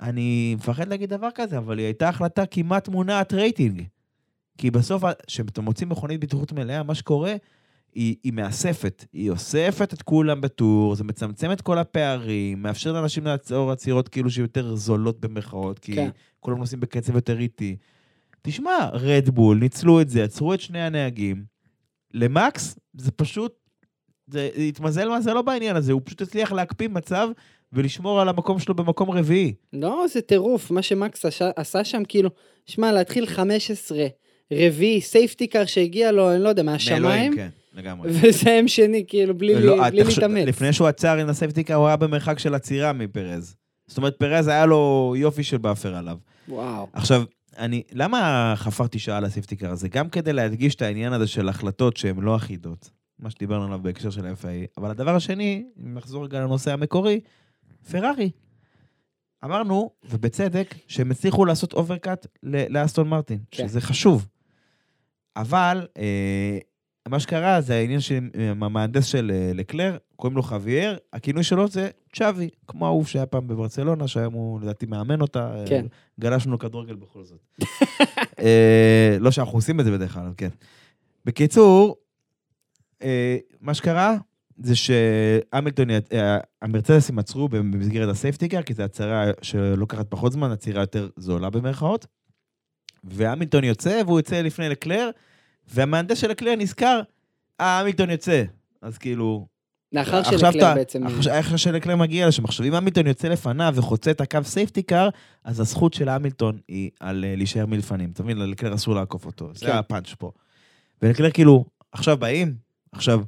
[0.00, 3.82] אני מפחד להגיד דבר כזה, אבל היא הייתה החלטה כמעט מונעת רייטינג.
[4.58, 7.34] כי בסוף, כשאתם מוציאים מכונית בטיחות מלאה, מה שקורה,
[7.94, 9.04] היא, היא מאספת.
[9.12, 14.30] היא אוספת את כולם בטור, זה מצמצם את כל הפערים, מאפשר לאנשים לעצור עצירות כאילו
[14.30, 15.94] שיותר זולות במרכאות, כי.
[15.94, 16.10] כן.
[16.40, 17.76] כולם נוסעים בקצב יותר איטי.
[18.42, 21.44] תשמע, רדבול, ניצלו את זה, עצרו את שני הנהגים.
[22.14, 23.59] למקס, זה פשוט,
[24.32, 27.28] זה התמזל מזלו בעניין הזה, הוא פשוט הצליח להקפיא מצב
[27.72, 29.54] ולשמור על המקום שלו במקום רביעי.
[29.72, 32.30] לא, זה טירוף, מה שמקס עשה, עשה שם, כאילו,
[32.66, 34.06] שמע, להתחיל 15,
[34.52, 38.10] רביעי, safety car שהגיע לו, אני לא יודע, מהשמיים, מאלוהים, כן, לגמרי.
[38.12, 40.46] ולסיים שני, כאילו, בלי, לא, לי, בלי להתאמץ.
[40.46, 43.56] לפני שהוא עצר עם ה safety car, הוא היה במרחק של עצירה מפרז.
[43.86, 46.16] זאת אומרת, פרז היה לו יופי של buffer עליו.
[46.48, 46.86] וואו.
[46.92, 47.22] עכשיו,
[47.58, 49.88] אני, למה חפרתי שעה על ה safety car הזה?
[49.88, 54.10] גם כדי להדגיש את העניין הזה של החלטות שהן לא אחידות, מה שדיברנו עליו בהקשר
[54.10, 54.66] של ה-FIA.
[54.78, 57.20] אבל הדבר השני, אם נחזור רגע לנושא המקורי,
[57.90, 58.30] פרארי.
[59.44, 63.68] אמרנו, ובצדק, שהם הצליחו לעשות overcut ל- לאסטון מרטין, כן.
[63.68, 64.26] שזה חשוב.
[65.36, 66.58] אבל אה,
[67.08, 72.48] מה שקרה זה העניין שהמהנדס של אה, לקלר, קוראים לו חוויאר, הכינוי שלו זה צ'אבי,
[72.66, 75.54] כמו האהוב שהיה פעם בברצלונה, שהיום הוא לדעתי מאמן אותה.
[75.56, 75.86] אה, כן.
[76.20, 77.40] גלשנו כדורגל בכל זאת.
[78.40, 80.48] אה, לא שאנחנו עושים את זה בדרך כלל, כן.
[81.24, 81.94] בקיצור, אה,
[83.60, 84.16] מה שקרה
[84.62, 90.50] זה שהמילטון, אה, המרצדסים עצרו במסגרת ה safety car, כי זו עצירה שלוקחת פחות זמן,
[90.50, 92.06] העצירה יותר זולה במרכאות.
[93.04, 95.10] והמילטון יוצא, והוא יוצא לפני לקלר,
[95.68, 97.00] והמהנדס של לקלר נזכר,
[97.60, 98.42] אה, המילטון יוצא.
[98.82, 99.46] אז כאילו,
[99.92, 101.06] לאחר עכשיו שלקלר אתה- בעצם...
[101.06, 102.44] עכשיו- איך שלקלר מגיע לשם.
[102.44, 105.08] עכשיו, אם המילטון יוצא לפניו וחוצה את הקו safety car,
[105.44, 108.10] אז הזכות של המילטון היא על אה, להישאר מלפנים.
[108.10, 108.38] אתה מבין?
[108.38, 109.46] ללקלר אסור לעקוף אותו.
[109.46, 109.66] כן.
[109.66, 110.30] זה הפאנץ' פה.
[111.02, 112.54] ולקלר כאילו, עכשיו באים,
[112.92, 113.22] עכשיו,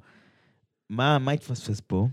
[0.91, 2.07] מה מה התפספס פה?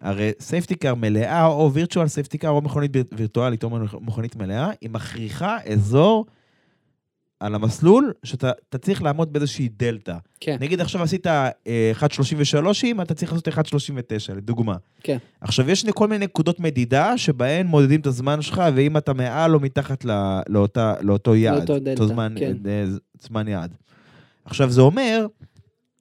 [0.00, 4.70] הרי safety car מלאה, או virtual safety car, או מכונית ויר- וירטואלית, או מכונית מלאה,
[4.80, 6.26] היא מכריחה אזור
[7.40, 10.16] על המסלול, שאתה אתה צריך לעמוד באיזושהי דלתא.
[10.40, 11.50] כן, נגיד עכשיו עשית אה,
[12.00, 13.52] 1.33, אתה צריך לעשות 1.39,
[14.36, 14.76] לדוגמה.
[15.02, 15.18] כן.
[15.40, 19.60] עכשיו, יש כל מיני נקודות מדידה שבהן מודדים את הזמן שלך, ואם אתה מעל או
[19.60, 20.14] מתחת לא,
[20.48, 21.56] לאותה, לאותו יעד.
[21.56, 22.56] לאותו דלתא, זמן, כן.
[22.66, 22.84] אה,
[23.20, 23.74] זמן יעד.
[24.44, 25.26] עכשיו, זה אומר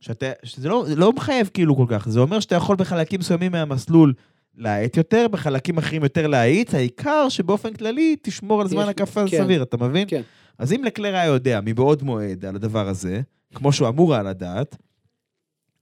[0.03, 4.13] שאתה, שזה לא, לא מחייב כאילו כל כך, זה אומר שאתה יכול בחלקים מסוימים מהמסלול
[4.55, 9.43] להאט יותר, בחלקים אחרים יותר להאיץ, העיקר שבאופן כללי תשמור על זמן הקפה כן.
[9.43, 10.07] סביר, אתה מבין?
[10.07, 10.21] כן.
[10.57, 13.21] אז אם לקלר היה יודע מבעוד מועד על הדבר הזה,
[13.55, 14.77] כמו שהוא אמור היה לדעת,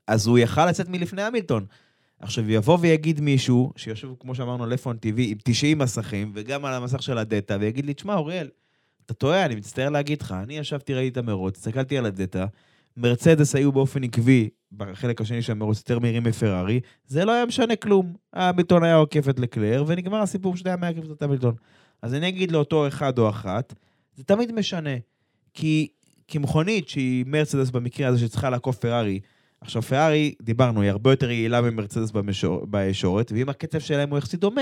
[0.07, 1.65] אז הוא יכל לצאת מלפני המילטון.
[2.19, 6.73] עכשיו, יבוא ויגיד מישהו, שיושב, כמו שאמרנו, על F1 TV, עם 90 מסכים, וגם על
[6.73, 8.47] המסך של הדאטה, ויגיד לי, תשמע, אוריאל,
[9.05, 12.45] אתה טועה, אני מצטער להגיד לך, אני ישבתי, ראיתי את המרוץ, הסתכלתי על הדאטה,
[12.97, 17.75] מרצדס היו באופן עקבי, בחלק השני של המרוץ, יותר מהירים מפרארי, זה לא היה משנה
[17.75, 18.13] כלום.
[18.33, 21.55] המילטון היה עוקף את לקלר, ונגמר הסיפור שלי היה מעקף את המילטון.
[22.01, 23.73] אז אני אגיד לאותו אחד או אחת,
[24.15, 24.95] זה תמיד משנה.
[25.53, 25.87] כי,
[26.27, 29.19] כי מכונית שהיא מרצדס במקרה הזה שצריכה לעקוף פרארי,
[29.61, 32.11] עכשיו פרארי, דיברנו, היא הרבה יותר יעילה ממרצדס
[32.67, 34.61] בישורת, ואם הקצב שלהם הוא יחסית דומה,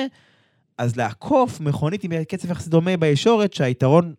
[0.78, 4.14] אז לעקוף מכונית עם קצב יחסית דומה בישורת, שהיתרון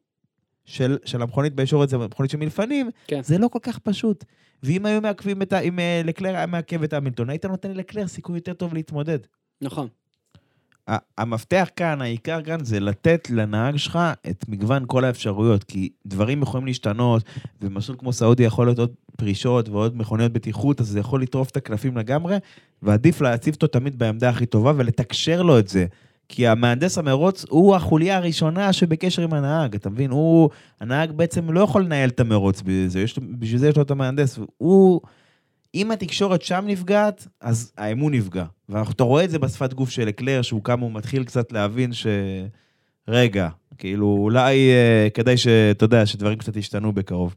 [0.70, 3.22] של, של המכונית בישורת זה המכונית שמלפנים, כן.
[3.22, 4.24] זה לא כל כך פשוט.
[4.62, 5.58] ואם היו מעכבים את ה...
[5.58, 9.18] אם אה, לקלר היה מעכב את המילטון, היית נותן לקלר סיכוי יותר טוב להתמודד.
[9.62, 9.88] נכון.
[11.18, 13.98] המפתח כאן, העיקר כאן, זה לתת לנהג שלך
[14.30, 17.22] את מגוון כל האפשרויות, כי דברים יכולים להשתנות,
[17.62, 21.56] ומסלול כמו סעודי יכול להיות עוד פרישות ועוד מכוניות בטיחות, אז זה יכול לטרוף את
[21.56, 22.36] הקלפים לגמרי,
[22.82, 25.86] ועדיף להציב אותו תמיד בעמדה הכי טובה ולתקשר לו את זה.
[26.32, 30.10] כי המהנדס המרוץ הוא החוליה הראשונה שבקשר עם הנהג, אתה מבין?
[30.10, 30.50] הוא,
[30.80, 32.62] הנהג בעצם לא יכול לנהל את המרוץ
[33.38, 34.38] בשביל זה יש לו את המהנדס.
[34.56, 35.00] הוא,
[35.74, 38.44] אם התקשורת שם נפגעת, אז האמון נפגע.
[38.68, 42.06] ואתה רואה את זה בשפת גוף של אקלר, שהוא כמה הוא מתחיל קצת להבין ש...
[43.08, 47.34] רגע, כאילו, אולי אה, כדאי שאתה יודע, שדברים קצת ישתנו בקרוב.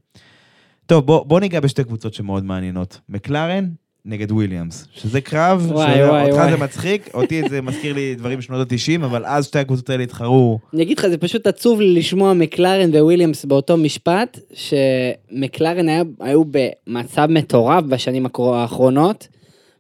[0.86, 3.02] טוב, בוא, בוא ניגע בשתי קבוצות שמאוד מעניינות.
[3.10, 3.70] מקלרן
[4.06, 6.52] נגד וויליאמס, שזה קרב, וואי, וואי, שאותך וואי.
[6.52, 10.60] זה מצחיק, אותי זה מזכיר לי דברים משנות ה-90, אבל אז שתי הקבוצות האלה התחרו.
[10.74, 16.44] אני אגיד לך, זה פשוט עצוב לי לשמוע מקלרן וויליאמס באותו משפט, שמקלרן היה, היו
[16.46, 19.28] במצב מטורף בשנים האחרונות.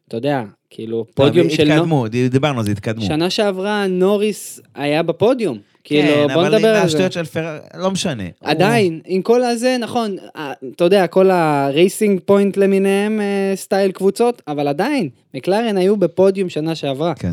[0.07, 1.71] אתה יודע, כאילו, פודיום של...
[1.71, 3.05] התקדמו, דיברנו על זה, התקדמו.
[3.05, 5.57] שנה שעברה נוריס היה בפודיום.
[5.84, 6.84] כאילו, כן, בוא אבל נדבר על זה.
[6.84, 8.24] השטויות של פרארי, לא משנה.
[8.42, 13.92] עדיין, עם כל הזה, נכון, אה, אתה יודע, כל ה Racing Point למיניהם, אה, סטייל
[13.92, 17.08] קבוצות, אבל עדיין, מקלרן היו בפודיום שנה שעברה.
[17.08, 17.32] הוא- כן.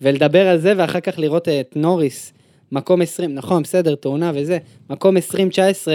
[0.00, 2.32] ולדבר על זה, ואחר כך לראות את נוריס,
[2.72, 4.58] מקום 20, נכון, בסדר, תאונה וזה,
[4.90, 5.92] מקום 20-19,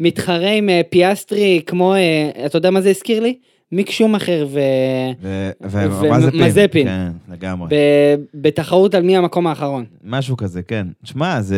[0.00, 3.34] מתחרה עם אה, פיאסטרי, כמו, אה, אתה יודע מה זה הזכיר לי?
[3.72, 4.60] מיק שומאחר ו...
[5.22, 6.86] ו- ומזפין.
[6.86, 7.68] כן, לגמרי.
[7.70, 9.84] ב- בתחרות על מי המקום האחרון.
[10.04, 10.86] משהו כזה, כן.
[11.04, 11.56] שמע, זה...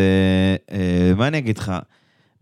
[0.73, 1.73] אה, מה אני אגיד לך?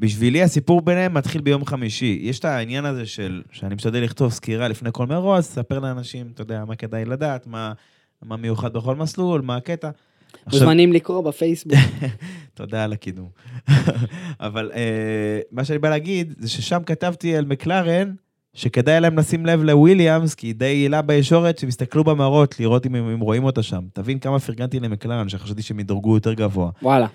[0.01, 2.19] בשבילי הסיפור ביניהם מתחיל ביום חמישי.
[2.23, 6.43] יש את העניין הזה של, שאני משתדל לכתוב סקירה לפני כל מרוץ, ספר לאנשים, אתה
[6.43, 7.73] יודע, מה כדאי לדעת, מה,
[8.23, 9.91] מה מיוחד בכל מסלול, מה הקטע.
[10.47, 11.79] עכשיו, מוזמנים לקרוא בפייסבוק.
[12.55, 13.29] תודה על הקידום.
[14.41, 18.13] אבל אה, מה שאני בא להגיד, זה ששם כתבתי על מקלרן,
[18.55, 22.95] שכדאי להם לשים לב לוויליאמס, כי היא די יעילה בישורת, שהם יסתכלו במראות, לראות אם
[22.95, 23.81] הם, רואים אותה שם.
[23.93, 26.71] תבין כמה פרגנתי למקלרן, שחשבתי שהם ידרגו יותר גבוה.
[26.83, 27.07] וואלה.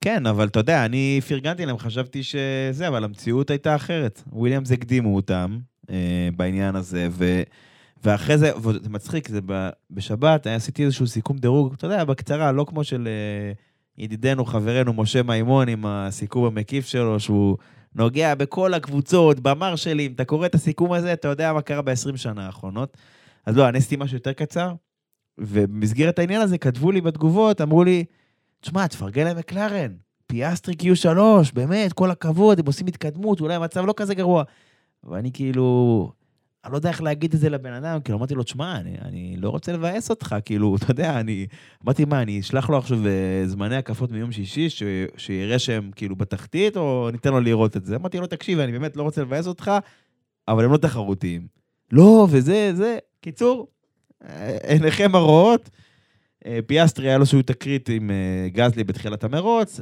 [0.00, 4.22] כן, אבל אתה יודע, אני פרגנתי להם, חשבתי שזה, אבל המציאות הייתה אחרת.
[4.32, 5.58] וויליאמס הקדימו אותם
[5.90, 7.42] אה, בעניין הזה, ו...
[8.04, 12.64] ואחרי זה, וזה מצחיק, זה ב, בשבת, עשיתי איזשהו סיכום דירוג, אתה יודע, בקצרה, לא
[12.68, 13.52] כמו של אה,
[13.98, 17.56] ידידנו, חברנו, משה מימון, עם הסיכום המקיף שלו, שהוא
[17.96, 22.46] נוגע בכל הקבוצות, במרשלים, אתה קורא את הסיכום הזה, אתה יודע מה קרה ב-20 שנה
[22.46, 22.96] האחרונות.
[23.46, 24.72] אז לא, אני עשיתי משהו יותר קצר,
[25.38, 28.04] ובמסגרת העניין הזה כתבו לי בתגובות, אמרו לי,
[28.60, 29.94] תשמע, תפרגן למקלרן,
[30.26, 31.18] פיאסטרי Q3,
[31.54, 34.44] באמת, כל הכבוד, הם עושים התקדמות, אולי המצב לא כזה גרוע.
[35.04, 36.10] ואני כאילו,
[36.66, 39.36] אני לא יודע איך להגיד את זה לבן אדם, כאילו אמרתי לו, תשמע, אני, אני
[39.38, 41.46] לא רוצה לבאס אותך, כאילו, אתה יודע, אני...
[41.84, 44.82] אמרתי, מה, אני אשלח לו עכשיו אה, זמני הקפות מיום שישי, ש,
[45.16, 47.96] שיראה שהם כאילו בתחתית, או ניתן לו לראות את זה?
[47.96, 49.70] אמרתי לו, תקשיב, אני באמת לא רוצה לבאס אותך,
[50.48, 51.46] אבל הם לא תחרותיים.
[51.92, 52.98] לא, וזה, זה.
[53.20, 53.66] קיצור,
[54.24, 55.70] אה, עיניכם הרואות.
[56.46, 58.10] אה, פיאסטרי היה לו איזושהי תקרית עם
[58.46, 59.80] גזלי בתחילת המרוץ,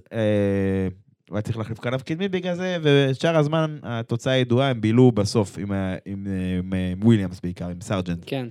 [1.29, 5.59] הוא היה צריך להחליף כנף קדמי בגלל זה, ושאר הזמן התוצאה הידועה, הם בילו בסוף
[5.59, 6.27] עם, עם,
[6.59, 8.25] עם, עם וויליאמס בעיקר, עם סארג'נט.
[8.27, 8.47] כן.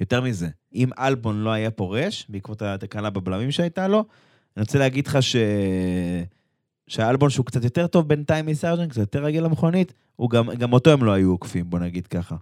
[0.00, 4.04] יותר מזה, אם אלבון לא היה פורש, בעקבות התקלה בבלמים שהייתה לו,
[4.56, 5.36] אני רוצה להגיד לך ש...
[6.86, 9.92] שהאלבון שהוא קצת יותר טוב בינתיים מסארג'נט, קצת יותר רגיל למכונית,
[10.30, 12.36] גם, גם אותו הם לא היו עוקפים, בוא נגיד ככה.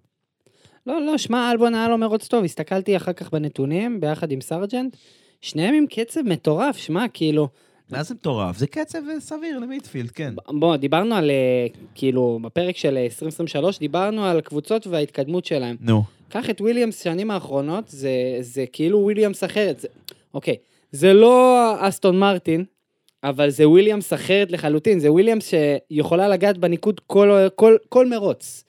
[0.87, 4.97] לא, לא, שמע, אלבון היה לו מרוץ טוב, הסתכלתי אחר כך בנתונים, ביחד עם סרג'נט,
[5.41, 7.49] שניהם עם קצב מטורף, שמע, כאילו,
[7.91, 8.59] מה זה מטורף?
[8.59, 10.34] זה קצב אה, סביר למיטפילד, כן.
[10.49, 15.76] בוא, דיברנו על, אה, כאילו, בפרק של אה, 2023, דיברנו על קבוצות וההתקדמות שלהם.
[15.80, 16.03] נו.
[16.28, 18.11] קח את וויליאמס שנים האחרונות, זה,
[18.41, 19.80] זה כאילו וויליאמס אחרת.
[19.80, 19.89] זה,
[20.34, 20.57] אוקיי,
[20.93, 22.64] זה לא אסטון מרטין,
[23.24, 25.51] אבל זה וויליאמס אחרת לחלוטין, זה וויליאמס
[25.91, 28.64] שיכולה לגעת בניקוד כל, כל, כל מרוץ.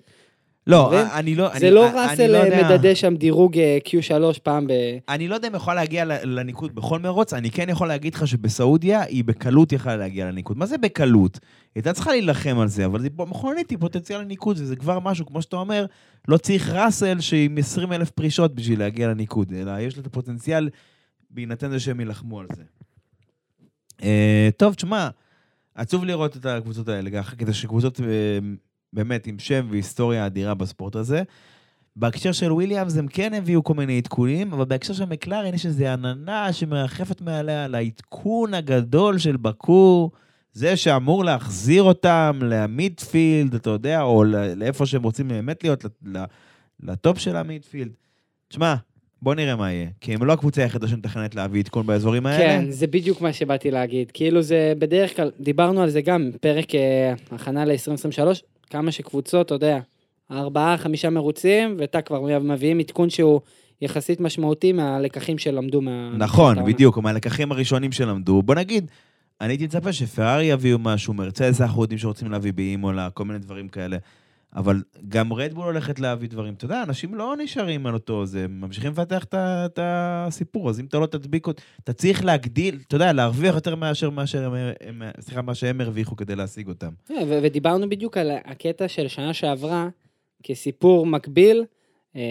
[0.68, 1.08] לא, מבין?
[1.14, 1.50] אני לא...
[1.60, 4.72] זה אני- לא אני ראסל לא אה, יודע- מדדה שם דירוג אה, Q3 פעם ב...
[5.10, 9.02] אני לא יודע אם יכולה להגיע לניקוד בכל מרוץ, אני כן יכול להגיד לך שבסעודיה
[9.02, 10.58] היא בקלות יכלה להגיע לניקוד.
[10.58, 11.34] מה זה בקלות?
[11.36, 11.42] היא
[11.76, 15.42] הייתה צריכה להילחם על זה, אבל זה מכונית היא פוטנציאל לניקוד, וזה כבר משהו, כמו
[15.42, 15.86] שאתה אומר,
[16.28, 20.70] לא צריך ראסל שעם 20 אלף פרישות בשביל להגיע לניקוד, אלא יש לה את הפוטנציאל
[21.30, 22.64] בהינתן זה שהם יילחמו על זה.
[24.04, 25.10] אה, טוב, תשמע,
[25.76, 28.06] עצוב לראות את הקבוצות האלה, ככה, כדי שקבוצות אה,
[28.94, 31.24] באמת עם שם והיסטוריה אדירה בספורט הזה.
[31.96, 35.86] בהקשר של וויליאמס הם כן הביאו כל מיני עדכונים, אבל בהקשר של מקלרן יש איזו
[35.86, 40.12] עננה שמרחפת מעליה על העדכון הגדול של בקו,
[40.52, 44.24] זה שאמור להחזיר אותם למידפילד, אתה יודע, או
[44.56, 45.86] לאיפה שהם רוצים באמת להיות,
[46.84, 47.92] לטופ של המידפילד.
[48.48, 48.76] תשמע,
[49.22, 49.90] בוא נראה מה יהיה.
[50.02, 52.44] כי הם לא הקבוצה היחידה שמתכננת להביא עדכון באזורים האלה.
[52.44, 54.12] כן, זה בדיוק מה שבאתי להגיד.
[54.12, 59.56] כאילו זה בדרך כלל, דיברנו על זה גם, פרק אה, הכנה ל-2023, כמה שקבוצות, אתה
[59.56, 59.80] יודע,
[60.32, 63.42] ארבעה, חמישה מרוצים, ואתה כבר מביאים עדכון שהוא
[63.82, 66.12] יחסית משמעותי מהלקחים שלמדו מה...
[66.18, 66.66] נכון.
[66.66, 68.42] בדיוק, מהלקחים הראשונים שלמדו.
[68.42, 68.92] בוא נגיד,
[69.42, 73.68] אני הייתי מצפה שפרארי יביאו משהו, מרצדס אנחנו יודעים שרוצים להביא באימולה, כל מיני דברים
[73.68, 73.98] כאלה.
[74.56, 76.54] אבל גם רדבול הולכת להביא דברים.
[76.54, 81.00] אתה יודע, אנשים לא נשארים על אותו זה, ממשיכים לפתח את הסיפור, אז אם אתה
[81.00, 84.12] לא תדביק אותו, אתה צריך להגדיל, אתה יודע, להרוויח יותר מאשר
[84.82, 86.92] הם, סליחה, מה שהם הרוויחו כדי להשיג אותם.
[87.10, 89.90] ו- ודיברנו בדיוק על הקטע של שנה שעברה,
[90.44, 91.64] כסיפור מקביל,
[92.16, 92.22] אמ,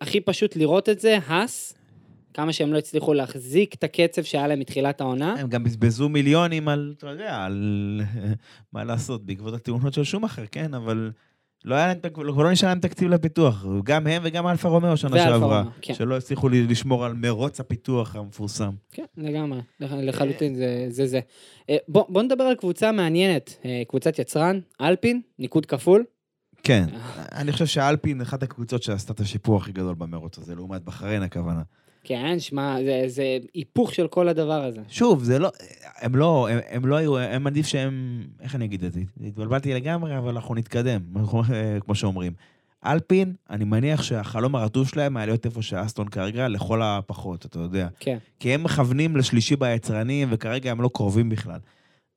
[0.00, 1.74] הכי פשוט לראות את זה, האס,
[2.36, 5.34] כמה שהם לא הצליחו להחזיק את הקצב שהיה להם מתחילת העונה.
[5.38, 8.00] הם גם בזבזו מיליונים על, אתה יודע, על
[8.72, 11.10] מה לעשות, בעקבות התאונות של שומאחר, כן, אבל
[11.64, 13.64] לא היה להם, תק- לא נשאר להם תקציב לפיתוח.
[13.84, 15.94] גם הם וגם אלפה רומאו שנה שעברה, כן.
[15.94, 18.70] שלא הצליחו לשמור על מרוץ הפיתוח המפורסם.
[18.92, 21.06] כן, לגמרי, לח- לחלוטין זה זה.
[21.06, 21.20] זה.
[21.70, 26.04] אה, בוא, בוא נדבר על קבוצה מעניינת, אה, קבוצת יצרן, אלפין, ניקוד כפול.
[26.62, 26.84] כן,
[27.32, 31.62] אני חושב שאלפין אחת הקבוצות שעשתה את השיפור הכי גדול במרוץ הזה, לעומת בחריין הכוונה.
[32.08, 34.80] כן, שמע, זה, זה היפוך של כל הדבר הזה.
[34.88, 35.50] שוב, זה לא,
[35.96, 39.00] הם לא, הם, הם לא היו, הם עדיף שהם, איך אני אגיד את זה?
[39.26, 41.00] התבלבלתי לגמרי, אבל אנחנו נתקדם,
[41.84, 42.32] כמו שאומרים.
[42.84, 47.88] אלפין, אני מניח שהחלום הרטוב שלהם היה להיות איפה שאסטון כרגע, לכל הפחות, אתה יודע.
[48.00, 48.18] כן.
[48.40, 51.58] כי הם מכוונים לשלישי ביצרנים, וכרגע הם לא קרובים בכלל.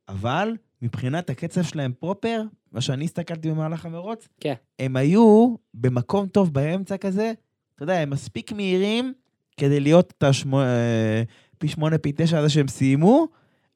[0.09, 4.53] אבל מבחינת הקצב שלהם פרופר, מה שאני הסתכלתי במהלך המרוץ, כן.
[4.79, 7.31] הם היו במקום טוב באמצע כזה,
[7.75, 9.13] אתה יודע, הם מספיק מהירים
[9.59, 10.61] כדי להיות את השמו...
[10.61, 11.23] אה,
[11.57, 13.27] פי שמונה, פי תשע הזה שהם סיימו,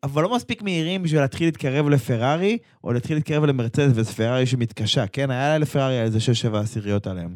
[0.04, 5.08] אבל לא מספיק מהירים בשביל להתחיל להתקרב לפרארי, או להתחיל להתקרב למרצדס, וזה פרארי שמתקשה,
[5.08, 5.32] כן?
[5.32, 7.36] היה לפרארי איזה שש-שבע עשיריות עליהם.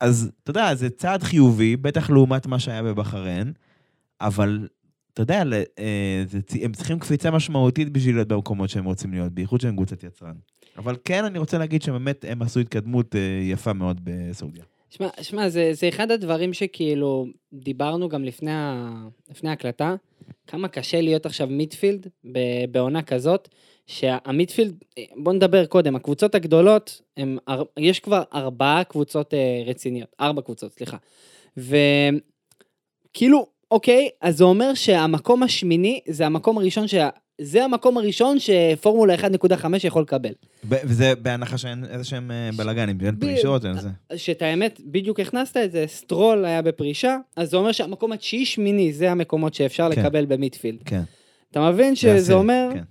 [0.00, 3.52] אז אתה יודע, זה צעד חיובי, בטח לעומת מה שהיה בבחריין,
[4.20, 4.68] אבל
[5.12, 5.42] אתה יודע,
[5.78, 6.24] אה,
[6.62, 10.34] הם צריכים קפיצה משמעותית בשביל להיות במקומות שהם רוצים להיות, בייחוד שהם קבוצת יצרן.
[10.76, 14.64] אבל כן, אני רוצה להגיד שבאמת הם עשו התקדמות אה, יפה מאוד בסעודיה.
[14.90, 18.92] שמע, שמע, זה, זה אחד הדברים שכאילו דיברנו גם לפני, ה,
[19.30, 19.94] לפני ההקלטה,
[20.46, 23.48] כמה קשה להיות עכשיו מיטפילד ב- בעונה כזאת,
[23.86, 24.84] שהמיטפילד,
[25.16, 27.38] בוא נדבר קודם, הקבוצות הגדולות, הם,
[27.78, 30.96] יש כבר ארבעה קבוצות אה, רציניות, ארבע קבוצות, סליחה.
[31.56, 37.08] וכאילו, אוקיי, אז זה אומר שהמקום השמיני זה המקום הראשון שה...
[37.40, 40.32] זה המקום הראשון שפורמולה 1.5 יכול לקבל.
[40.64, 43.88] וזה בהנחה שאין איזה שהם אה, בלאגנים, אין פרישות, אין זה.
[44.16, 48.92] שאת האמת, בדיוק הכנסת את זה, סטרול היה בפרישה, אז זה אומר שהמקום התשיעי שמיני
[48.92, 50.00] זה המקומות שאפשר כן.
[50.00, 50.82] לקבל ב midfield.
[50.84, 51.02] כן.
[51.50, 52.82] אתה מבין זה שזה אומר כן.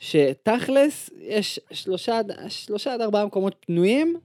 [0.00, 4.16] שתכלס יש שלושה, שלושה עד ארבעה מקומות פנויים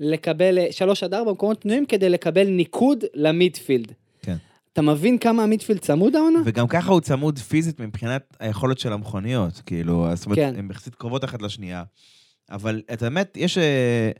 [0.00, 3.92] לקבל, שלוש עד ארבע מקומות פנויים כדי לקבל ניקוד ל midfield.
[4.72, 6.38] אתה מבין כמה ה midfield צמוד העונה?
[6.44, 10.54] וגם ככה הוא צמוד פיזית מבחינת היכולת של המכוניות, כאילו, זאת אומרת, כן.
[10.58, 11.82] הן יחסית קרובות אחת לשנייה.
[12.50, 14.10] אבל את האמת, יש, אה,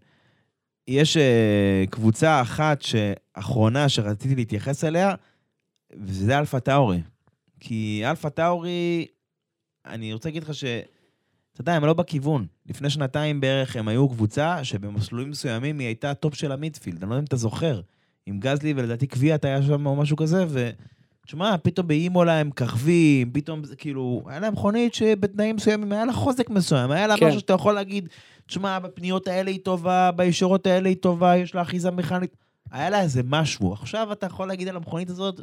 [0.89, 5.15] יש אה, קבוצה אחת שאחרונה שרציתי להתייחס אליה,
[5.97, 7.01] וזה אלפה טאורי.
[7.61, 9.07] כי אלפה טאורי,
[9.87, 10.65] אני רוצה להגיד לך ש...
[11.53, 12.47] אתה יודע, הם לא בכיוון.
[12.67, 17.03] לפני שנתיים בערך הם היו קבוצה שבמסלולים מסוימים היא הייתה ה top של ה midfield,
[17.03, 17.81] אני לא יודע אם אתה זוכר.
[18.31, 20.71] עם גזלי ולדעתי קוויאט היה שם או משהו כזה, ו...
[21.27, 26.13] תשמע, פתאום באימולה הם כרכבים, פתאום זה כאילו, היה להם מכונית שבתנאים מסוימים היה לה
[26.13, 27.27] חוזק מסוים, היה לה כן.
[27.27, 28.09] משהו שאתה יכול להגיד,
[28.47, 32.37] תשמע, בפניות האלה היא טובה, בישורות האלה היא טובה, יש לה אחיזה מכנית,
[32.71, 33.73] היה לה איזה משהו.
[33.73, 35.41] עכשיו אתה יכול להגיד על המכונית הזאת,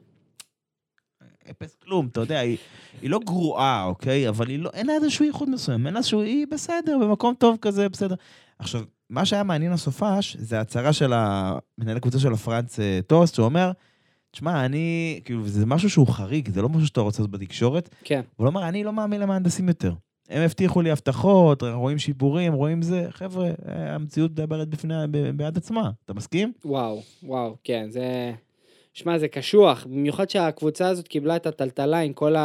[1.52, 2.58] אפס כלום, אתה יודע, היא,
[3.02, 4.30] היא לא גרועה, אוקיי?
[4.30, 7.90] אבל לא, אין לה איזשהו ייחוד מסוים, אין לה איזשהו, היא בסדר, במקום טוב כזה,
[7.90, 8.16] בסדר.
[8.60, 13.46] עכשיו, מה שהיה מעניין הסופש, זה ההצהרה של המנהל הקבוצה של הפרנץ אה, טוסט, שהוא
[13.46, 13.72] אומר,
[14.32, 17.90] תשמע, אני, כאילו, זה משהו שהוא חריג, זה לא משהו שאתה רוצה לעשות בתקשורת.
[18.04, 18.22] כן.
[18.36, 19.94] הוא אומר, אני לא מאמין למהנדסים יותר.
[20.30, 24.94] הם הבטיחו לי הבטחות, רואים שיפורים, רואים זה, חבר'ה, אה, המציאות מדברת בפני,
[25.36, 25.92] בעד עצמה.
[26.06, 26.54] אתה מסכים?
[26.66, 28.34] וואו, וואו, כן, זה...
[28.94, 32.36] שמע, זה קשוח, במיוחד שהקבוצה הזאת קיבלה את הטלטלה עם כל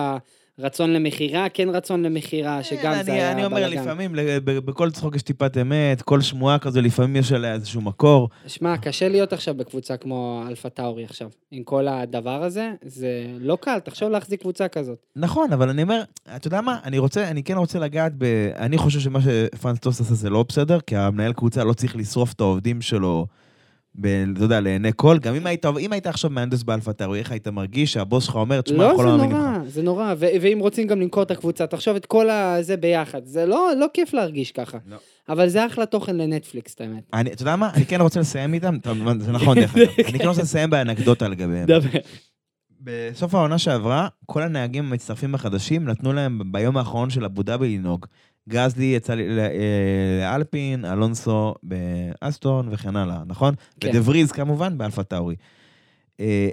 [0.58, 3.82] הרצון למכירה, כן רצון למכירה, שגם כן, זה אני, היה אני אומר, בלאגן.
[3.82, 4.12] לפעמים,
[4.44, 8.28] בכל צחוק יש טיפת אמת, כל שמועה כזו, לפעמים יש עליה איזשהו מקור.
[8.46, 11.28] שמע, קשה להיות עכשיו בקבוצה כמו אלפה טאורי עכשיו.
[11.50, 14.98] עם כל הדבר הזה, זה לא קל, תחשוב להחזיק קבוצה כזאת.
[15.16, 16.02] נכון, אבל אני אומר,
[16.36, 18.24] אתה יודע מה, אני רוצה, אני כן רוצה לגעת ב...
[18.56, 22.32] אני חושב שמה שפרנס טוס עשה זה לא בסדר, כי המנהל קבוצה לא צריך לשרוף
[22.32, 23.26] את העובדים שלו
[23.94, 27.30] ב- אתה יודע, לעיני כל, גם אם היית, אם היית עכשיו מהנדס באלפא טאווי, איך
[27.30, 29.42] היית מרגיש שהבוס שלך אומר, תשמע, לא, אנחנו זה לא מאמינים לך.
[29.42, 33.24] נורא, זה נורא, ו- ואם רוצים גם למכור את הקבוצה, תחשוב את כל הזה ביחד,
[33.24, 34.78] זה לא, לא כיף להרגיש ככה.
[34.86, 34.96] לא.
[35.28, 37.02] אבל זה אחלה תוכן לנטפליקס, את האמת.
[37.12, 37.70] אני, אתה יודע מה?
[37.74, 38.76] אני כן רוצה לסיים איתם,
[39.18, 39.88] זה נכון דרך אגב.
[40.08, 41.66] אני כן רוצה לסיים באנקדוטה לגביהם.
[41.66, 41.98] דבר.
[42.84, 48.06] בסוף העונה שעברה, כל הנהגים המצטרפים החדשים נתנו להם ביום האחרון של אבו דאבי לנהוג.
[48.48, 49.48] גזלי יצא לי- ל- אה,
[50.20, 53.54] לאלפין, אלונסו באסטון וכן הלאה, נכון?
[53.80, 53.88] כן.
[53.88, 55.34] ודה פריס כמובן באלפה טאורי.
[56.20, 56.48] אה,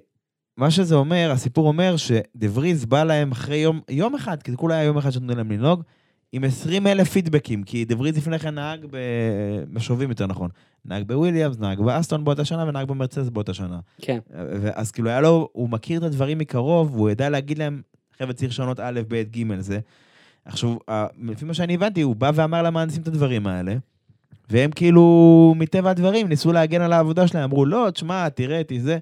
[0.57, 4.57] מה שזה אומר, הסיפור אומר שדה פריס בא להם אחרי יום, יום אחד, כי זה
[4.57, 5.83] כולה היה יום אחד שנתנו להם לנהוג,
[6.31, 10.49] עם 20 אלף פידבקים, כי דה פריס לפני כן נהג במשובים יותר נכון.
[10.85, 13.79] נהג בוויליאמס, נהג באסטון באותה שנה ונהג במרצז באותה שנה.
[14.01, 14.19] כן,
[14.73, 17.81] אז כאילו היה לו, הוא מכיר את הדברים מקרוב, והוא ידע להגיד להם,
[18.19, 19.79] חבר'ה, צריך לשנות א', ב', ג', זה.
[20.45, 20.75] עכשיו,
[21.21, 23.75] לפי מה שאני הבנתי, הוא בא ואמר למהנדסים את הדברים האלה,
[24.49, 28.97] והם כאילו, מטבע הדברים, ניסו להגן על העבודה שלהם, אמרו, לא, תשמע, תראה, תזה.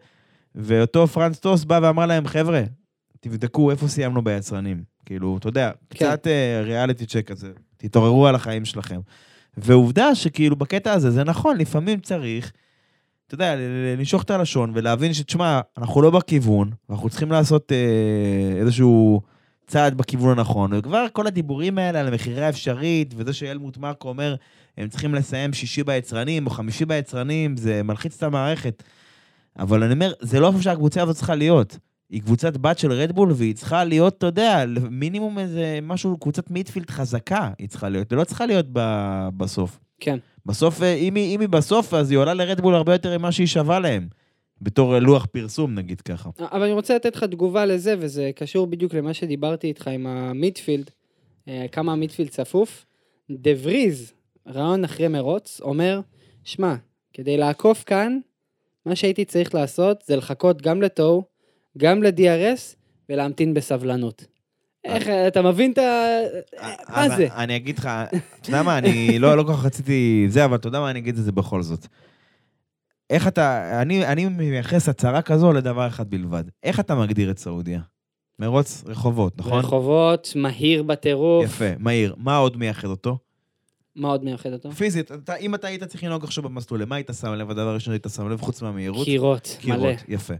[0.56, 2.64] ואותו פרנס טוס בא ואמר להם, חבר'ה,
[3.20, 4.84] תבדקו איפה סיימנו ביצרנים.
[5.06, 5.96] כאילו, אתה יודע, כן.
[5.96, 6.28] קצת
[6.64, 9.00] ריאליטי צ'ק כזה, תתעוררו על החיים שלכם.
[9.58, 12.52] ועובדה שכאילו בקטע הזה זה נכון, לפעמים צריך,
[13.28, 13.56] אתה יודע,
[13.98, 19.22] לנשוך את הלשון ולהבין שתשמע, אנחנו לא בכיוון, ואנחנו צריכים לעשות אה, איזשהו
[19.68, 20.74] צעד בכיוון הנכון.
[20.74, 24.36] וכבר כל הדיבורים האלה על המכירה האפשרית, וזה שאלמוט מרקו אומר,
[24.78, 28.84] הם צריכים לסיים שישי ביצרנים או חמישי ביצרנים, זה מלחיץ את המערכת.
[29.60, 31.78] אבל אני אומר, זה לא איפה שהקבוצה הזאת צריכה להיות.
[32.10, 36.90] היא קבוצת בת של רדבול, והיא צריכה להיות, אתה יודע, מינימום איזה משהו, קבוצת מיטפילד
[36.90, 39.80] חזקה היא צריכה להיות, ולא צריכה להיות ב- בסוף.
[40.00, 40.18] כן.
[40.46, 43.48] בסוף, אה, אם היא, אם היא בסוף, אז היא עולה לרדבול הרבה יותר ממה שהיא
[43.48, 44.08] שווה להם.
[44.62, 46.30] בתור אה, לוח פרסום, נגיד ככה.
[46.40, 50.92] אבל אני רוצה לתת לך תגובה לזה, וזה קשור בדיוק למה שדיברתי איתך עם המיטפילד,
[51.48, 52.86] אה, כמה המיטפילד צפוף.
[53.32, 54.14] דה וריז,
[54.48, 56.02] רעיון אחרי מרוץ, אומר,
[56.44, 56.76] שמע,
[57.14, 58.20] כדי לעקוף כאן,
[58.86, 61.24] מה שהייתי צריך לעשות זה לחכות גם לתוהו,
[61.78, 62.76] גם ל-DRS,
[63.10, 64.26] ולהמתין בסבלנות.
[64.84, 66.18] איך, אתה מבין את ה...
[66.90, 67.28] מה אז זה?
[67.36, 67.90] אני אגיד לך,
[68.42, 71.00] אתה יודע מה, אני לא, לא כל כך רציתי זה, אבל אתה יודע מה, אני
[71.00, 71.88] אגיד את זה בכל זאת.
[73.10, 76.44] איך אתה, אני, אני מייחס הצהרה כזו לדבר אחד בלבד.
[76.64, 77.82] איך אתה מגדיר את סעודיה?
[78.40, 79.60] מרוץ רחובות, נכון?
[79.60, 81.46] רחובות, מהיר בטירוף.
[81.46, 82.16] יפה, מהיר.
[82.18, 83.18] מה עוד מייחד אותו?
[83.96, 84.72] מה עוד מייחד אותו?
[84.72, 87.50] פיזית, אתה, אם אתה היית צריך לנהוג עכשיו במסלול, למה היית שם לב?
[87.50, 89.06] הדבר הראשון שהיית שם לב, חוץ מהמהירות?
[89.06, 89.76] קירות, מלא.
[89.78, 90.34] קירות, יפה.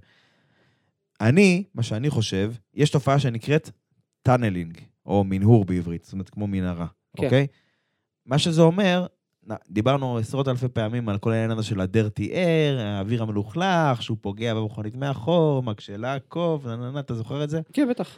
[1.22, 3.70] אני, מה שאני חושב, יש תופעה שנקראת
[4.22, 6.88] tunneling, או מנהור בעברית, זאת אומרת, כמו מנהרה,
[7.18, 7.24] כן.
[7.24, 7.48] אוקיי?
[8.26, 9.06] מה שזה אומר,
[9.70, 14.54] דיברנו עשרות אלפי פעמים על כל העניין הזה של ה-dirty air, האוויר המלוכלך, שהוא פוגע
[14.54, 16.68] במכונית מאחור, מקשה לעקוף,
[17.00, 17.62] אתה זוכר את זה?
[17.74, 18.18] כן, בטח.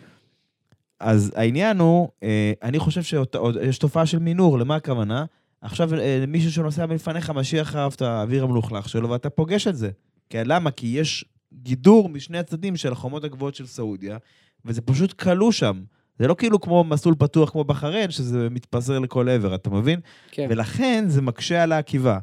[1.00, 5.26] אז העניין הוא, אה, אני חושב שיש תופעה של מנהור, למה הכוונה?
[5.62, 9.90] עכשיו אה, מישהו שנוסע מלפניך משאיר אחריו את האוויר המלוכלך שלו, ואתה פוגש את זה.
[10.30, 10.72] כן, למה?
[10.72, 14.18] כי יש גידור משני הצדדים של החומות הגבוהות של סעודיה,
[14.66, 15.82] וזה פשוט כלוא שם.
[16.20, 20.00] זה לא כאילו כמו מסלול פתוח כמו בחריין, שזה מתפזר לכל עבר, אתה מבין?
[20.32, 20.48] כן.
[20.50, 22.20] ולכן זה מקשה על העקיבה.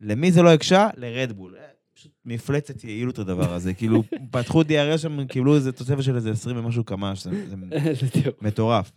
[0.00, 0.88] למי זה לא הקשה?
[0.96, 1.54] לרדבול.
[1.58, 1.62] אה,
[1.94, 3.74] פשוט מפלצת יעילות הדבר הזה.
[3.74, 7.24] כאילו, פתחו DRS שם, קיבלו איזה תוספת של איזה 20 ומשהו קמ"ש.
[7.24, 7.56] זה- זה.
[8.42, 8.92] מטורף.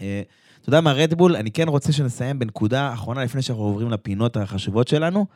[0.00, 0.22] אה,
[0.60, 4.88] אתה יודע מה, רדבול, אני כן רוצה שנסיים בנקודה אחרונה לפני שאנחנו עוברים לפינות החשובות
[4.88, 5.26] שלנו,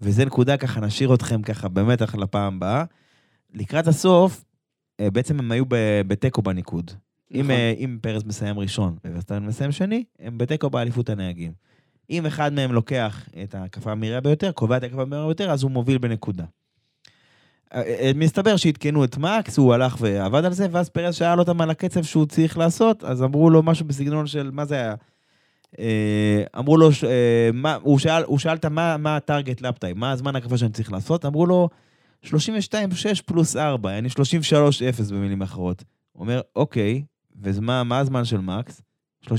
[0.00, 2.84] וזה נקודה ככה, נשאיר אתכם ככה במתח לפעם הבאה.
[3.54, 4.44] לקראת הסוף,
[5.00, 5.64] אה, בעצם הם היו
[6.06, 6.90] בתיקו בניקוד.
[7.34, 7.50] אם, נכון.
[7.50, 11.52] אה, אם פרס מסיים ראשון וסטן מסיים שני, הם בתיקו באליפות הנהגים.
[12.10, 15.70] אם אחד מהם לוקח את ההקפה המהירה ביותר, קובע את ההקפה המהירה ביותר, אז הוא
[15.70, 16.44] מוביל בנקודה.
[17.74, 21.60] אה, אה, מסתבר שעדכנו את מקס, הוא הלך ועבד על זה, ואז פרס שאל אותם
[21.60, 24.94] על הקצב שהוא צריך לעשות, אז אמרו לו משהו בסגנון של, מה זה היה?
[26.58, 27.04] אמרו לו, ש-
[27.52, 31.24] מה, הוא שאל, הוא שאל מה, מה הטארגט לפטיים, מה הזמן הקפה שאני צריך לעשות,
[31.24, 31.68] אמרו לו,
[32.24, 32.32] 32.6
[33.26, 35.84] פלוס 4, יעני 33.0 במילים אחרות.
[36.12, 37.02] הוא אומר, אוקיי,
[37.42, 38.82] ומה מה הזמן של מקס?
[39.24, 39.30] 32.6.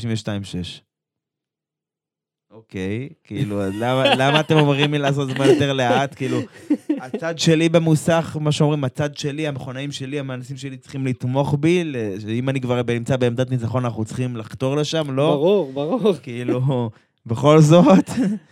[2.52, 6.16] אוקיי, כאילו, למה, למה אתם אומרים לי לעשות זמן יותר לאט?
[6.16, 6.40] כאילו,
[7.02, 12.50] הצד שלי במוסך, מה שאומרים, הצד שלי, המכונאים שלי, המהנדסים שלי צריכים לתמוך בי, שאם
[12.50, 15.30] אני כבר נמצא בעמדת ניצחון, אנחנו צריכים לחתור לשם, לא?
[15.30, 16.14] ברור, ברור.
[16.24, 16.90] כאילו,
[17.26, 18.10] בכל זאת,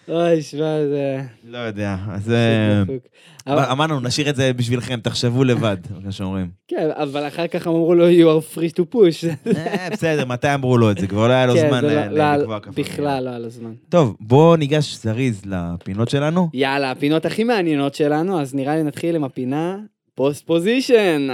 [0.10, 1.22] אוי, שמע, זה...
[1.44, 6.50] לא יודע, אז אה, אמרנו, נשאיר את זה בשבילכם, תחשבו לבד, מה שאומרים.
[6.68, 9.28] כן, אבל אחר כך אמרו לו, you are free to push.
[9.58, 11.08] אה, בסדר, מתי אמרו לו את זה?
[11.08, 12.72] כבר לא היה לו כן, זמן לא- ל- לא- לקבוע כפה.
[12.82, 13.74] בכלל לא היה לו זמן.
[13.90, 16.50] טוב, בואו ניגש זריז לפינות שלנו.
[16.54, 19.78] יאללה, הפינות הכי מעניינות שלנו, אז נראה לי נתחיל עם הפינה
[20.16, 21.28] פוסט פוזיישן.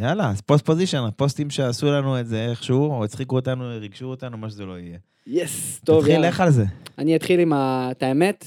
[0.00, 4.36] יאללה, אז post position, הפוסטים שעשו לנו את זה איכשהו, או הצחיקו אותנו, ריגשו אותנו,
[4.38, 4.98] מה שזה לא יהיה.
[5.26, 6.28] yes, טוב, תתחיל, יאללה.
[6.28, 6.64] לך על זה.
[6.98, 8.44] אני אתחיל עם ה- את האמת,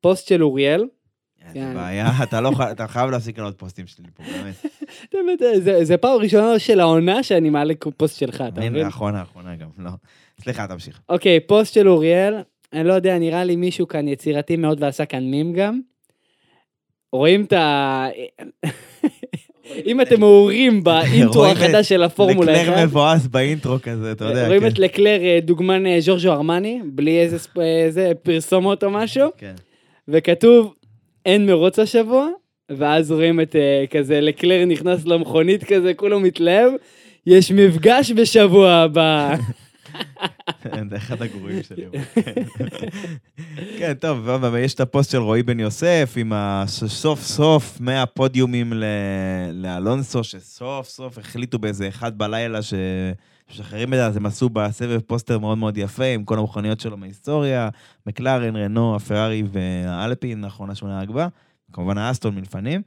[0.00, 0.84] פוסט של אוריאל,
[1.54, 1.74] כן.
[1.74, 4.54] בעיה, אתה לא חי- אתה חייב להפסיק לעלות פוסטים שלי פה, באמת.
[5.12, 5.38] באמת,
[5.82, 8.84] זה- פעם ראשונה של העונה שאני מעלה פוסט שלך, אתה מבין?
[8.84, 9.90] האחרונה, האחרונה גם, לא.
[10.40, 11.00] סליחה, תמשיך.
[11.08, 12.34] אוקיי, פוסט של אוריאל,
[12.72, 15.80] אני לא יודע, נראה לי מישהו כאן יצירתי מאוד ועשה כאן מים גם.
[17.12, 18.06] רואים את ה...
[19.86, 24.46] אם אתם מעורים באינטרו החדש של הפורמולה לקלר 1, מבואס באינטרו כזה, אתה יודע.
[24.46, 24.66] רואים כן.
[24.66, 27.38] את לקלר אה, דוגמן אה, ז'ורג'ו ארמני, בלי איזה
[28.06, 29.54] אה, פרסומות או משהו, כן.
[30.08, 30.74] וכתוב
[31.26, 32.28] אין מרוץ השבוע,
[32.70, 33.56] ואז רואים את
[33.90, 36.72] כזה לקלר נכנס למכונית כזה, כולו מתלהב,
[37.26, 39.34] יש מפגש בשבוע הבא.
[40.90, 41.84] זה אחד הגרועים שלי.
[42.14, 42.32] כן.
[43.78, 44.28] כן, טוב,
[44.58, 48.72] יש את הפוסט של רועי בן יוסף, עם ה- שסוף סוף 100 פודיומים
[49.52, 52.74] לאלונסו, שסוף סוף החליטו באיזה אחד בלילה ש...
[53.50, 56.96] משחררים את זה, אז הם עשו בסבב פוסטר מאוד מאוד יפה, עם כל המכוניות שלו
[56.96, 57.68] מההיסטוריה,
[58.06, 61.10] מקלרן, רנו, הפרארי והאלפין, האחרונה שהוא נהג
[61.72, 62.82] כמובן האסטון מלפנים.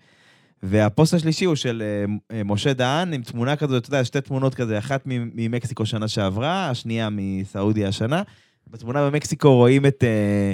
[0.64, 4.56] והפוסט השלישי הוא של אה, אה, משה דהן, עם תמונה כזאת, אתה יודע, שתי תמונות
[4.56, 8.24] כזה, אחת ממקסיקו שנה שעברה, השנייה מסעודיה השנה.
[8.68, 10.54] בתמונה במקסיקו רואים את, אה,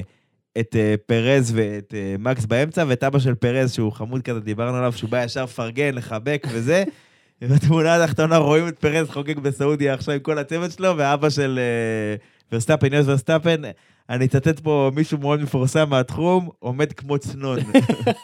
[0.59, 0.75] את
[1.05, 5.23] פרז ואת מקס באמצע, ואת אבא של פרז, שהוא חמוד כזה, דיברנו עליו, שהוא בא
[5.23, 6.83] ישר לפרגן, לחבק וזה.
[7.41, 11.59] ובתמונה התחתונה רואים את פרז חוגג בסעודיה עכשיו עם כל הצוות שלו, ואבא של
[12.51, 13.61] ורסטאפן, יוס ורסטאפן,
[14.09, 17.59] אני אצטט פה מישהו מאוד מפורסם מהתחום, עומד כמו צנון.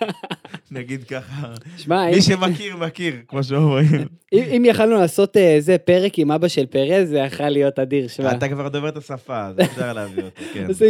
[0.72, 1.48] נגיד ככה.
[1.78, 3.86] שמע, אם- מי שמכיר, מכיר, כמו שאומרים.
[4.34, 8.08] אם אם יכלנו לעשות אה, איזה פרק עם אבא של פרז, זה יכול להיות אדיר,
[8.08, 8.32] שמע.
[8.32, 10.74] אתה כבר דובר את השפה, אז אפשר להביא אותו, כן.
[10.74, 10.86] זה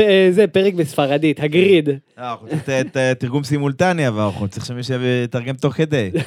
[0.00, 1.88] אה, זה פרק בספרדית, הגריד.
[1.88, 6.10] אה, אנחנו צריכים אה, תרגום סימולטני, אבל אנחנו צריכים שמישהו יתרגם תוך כדי.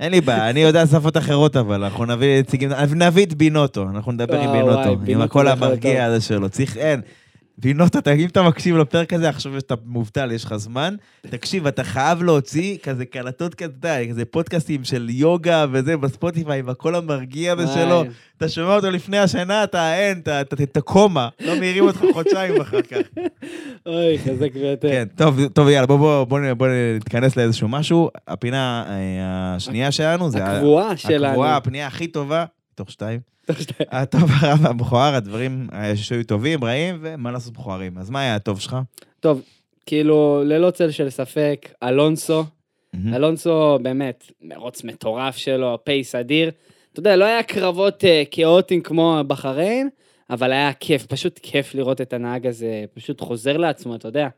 [0.00, 4.12] אין לי בעיה, אני יודע שפות אחרות, אבל אנחנו נביא נציגים, נביא את בינוטו, אנחנו
[4.12, 6.48] נדבר עם וואי, בינוטו, עם הקול המרגיע הזה שלו.
[6.48, 7.00] צריך, אין.
[7.58, 10.94] בינוטו, אתה- אם אתה מקשיב לפרק הזה, עכשיו שאתה מובטל, יש לך זמן,
[11.30, 16.68] תקשיב, אתה חייב להוציא כזה קלטות כזה, אתה כזה פודקאסטים של יוגה וזה בספוטיפיי, עם
[16.68, 17.66] הקול המרגיע הזה.
[17.74, 18.04] שלו.
[18.38, 22.60] אתה שומע אותו לפני השינה, אתה אין, אתה- אתה אתה קומה, לא מעירים אותך חודשיים
[22.60, 22.96] אחר כך.
[23.86, 24.88] אוי, חזק ביותר.
[24.90, 28.10] כן, טוב, טוב, יאללה, בוא, בוא, בוא, בוא נתכנס לאיזשהו משהו.
[28.28, 28.94] הפינה אה,
[29.56, 30.44] השנייה שלנו זה...
[30.44, 31.26] הקבועה שלנו.
[31.26, 32.44] הקבועה, הפנייה הכי טובה,
[32.74, 33.20] מתוך שתיים.
[33.46, 37.98] טוב, שאתה- הטוב, הרע והמכוער, הדברים שהיו טובים, רעים, ומה לעשות מכוערים.
[37.98, 38.76] אז מה היה הטוב שלך?
[39.20, 39.42] טוב,
[39.86, 42.44] כאילו, ללא צל של ספק, אלונסו.
[43.14, 46.50] אלונסו באמת, מרוץ מטורף שלו, פייס אדיר.
[46.92, 49.88] אתה יודע, לא היה קרבות אה, כאוטיים כמו בחריין,
[50.30, 54.28] אבל היה כיף, פשוט כיף לראות את הנהג הזה, פשוט חוזר לעצמו, אתה יודע.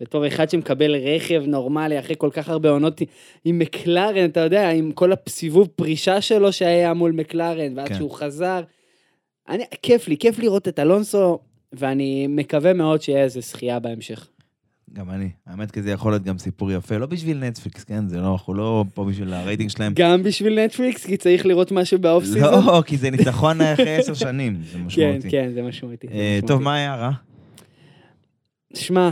[0.00, 3.00] בתור אחד שמקבל רכב נורמלי אחרי כל כך הרבה עונות
[3.44, 7.94] עם מקלרן, אתה יודע, עם כל הסיבוב פרישה שלו שהיה מול מקלרן, ואז כן.
[7.94, 8.62] שהוא חזר.
[9.48, 11.38] אני, כיף לי, כיף לראות את אלונסו,
[11.72, 14.28] ואני מקווה מאוד שיהיה איזה זכייה בהמשך.
[14.92, 15.30] גם אני.
[15.46, 18.08] האמת, כי זה יכול להיות גם סיפור יפה, לא בשביל נטפליקס, כן?
[18.08, 19.92] זה לא, אנחנו לא פה בשביל הרייטינג שלהם.
[19.96, 22.64] גם בשביל נטפליקס, כי צריך לראות משהו באוף סיזון.
[22.66, 25.30] לא, כי זה ניצחון אחרי עשר שנים, זה כן, משמעותי.
[25.30, 26.06] כן, זה משמעותי.
[26.06, 26.46] זה אה, משמעותי.
[26.46, 27.10] טוב, מה היה רע?
[28.74, 29.10] שמע,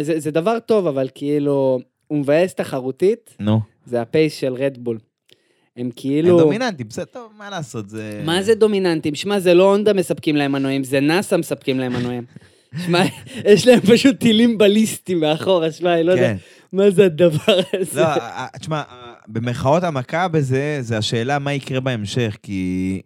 [0.00, 3.60] זה, זה דבר טוב, אבל כאילו, הוא מבאס תחרותית, נו.
[3.86, 4.98] זה הפייס של רדבול.
[5.76, 6.38] הם הם כאילו...
[6.38, 8.22] דומיננטים, בסדר, טוב, מה לעשות, זה...
[8.24, 9.14] מה זה דומיננטים?
[9.14, 12.24] שמע, זה לא הונדה מספקים להם מנועים, זה נאסא מספקים להם מנועים.
[12.86, 13.02] שמע,
[13.44, 16.36] יש להם פשוט טילים בליסטיים מאחורה, שמע, אני לא יודע כן.
[16.72, 18.00] מה זה הדבר הזה.
[18.00, 18.06] לא,
[18.58, 18.82] תשמע,
[19.28, 23.00] במרכאות המכה בזה, זה השאלה מה יקרה בהמשך, כי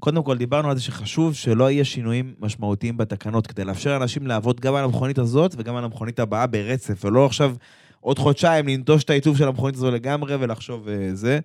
[0.00, 4.60] קודם כל דיברנו על זה שחשוב שלא יהיה שינויים משמעותיים בתקנות, כדי לאפשר לאנשים לעבוד
[4.60, 7.54] גם על המכונית הזאת וגם על המכונית הבאה ברצף, ולא עכשיו
[8.00, 11.40] עוד חודשיים לנטוש את העיצוב של המכונית הזו לגמרי ולחשוב אה, זה.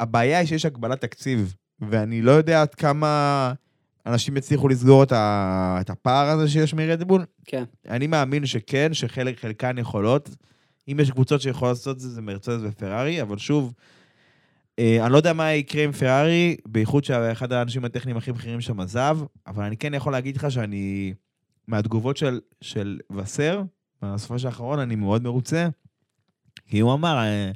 [0.00, 3.52] הבעיה היא שיש הגבלת תקציב, ואני לא יודע עד כמה
[4.06, 5.78] אנשים יצליחו לסגור את, ה...
[5.80, 7.24] את הפער הזה שיש מרדבול.
[7.44, 7.64] כן.
[7.88, 10.30] אני מאמין שכן, שחלק, חלקן יכולות.
[10.88, 13.72] אם יש קבוצות שיכולות לעשות את זה, זה מרצדס ופרארי, אבל שוב,
[14.80, 19.18] אני לא יודע מה יקרה עם פרארי, בייחוד שאחד האנשים הטכניים הכי בכירים שם עזב,
[19.46, 21.14] אבל אני כן יכול להגיד לך שאני,
[21.68, 23.62] מהתגובות של, של וסר,
[24.36, 25.68] של האחרון, אני מאוד מרוצה,
[26.66, 27.50] כי הוא אמר, אה,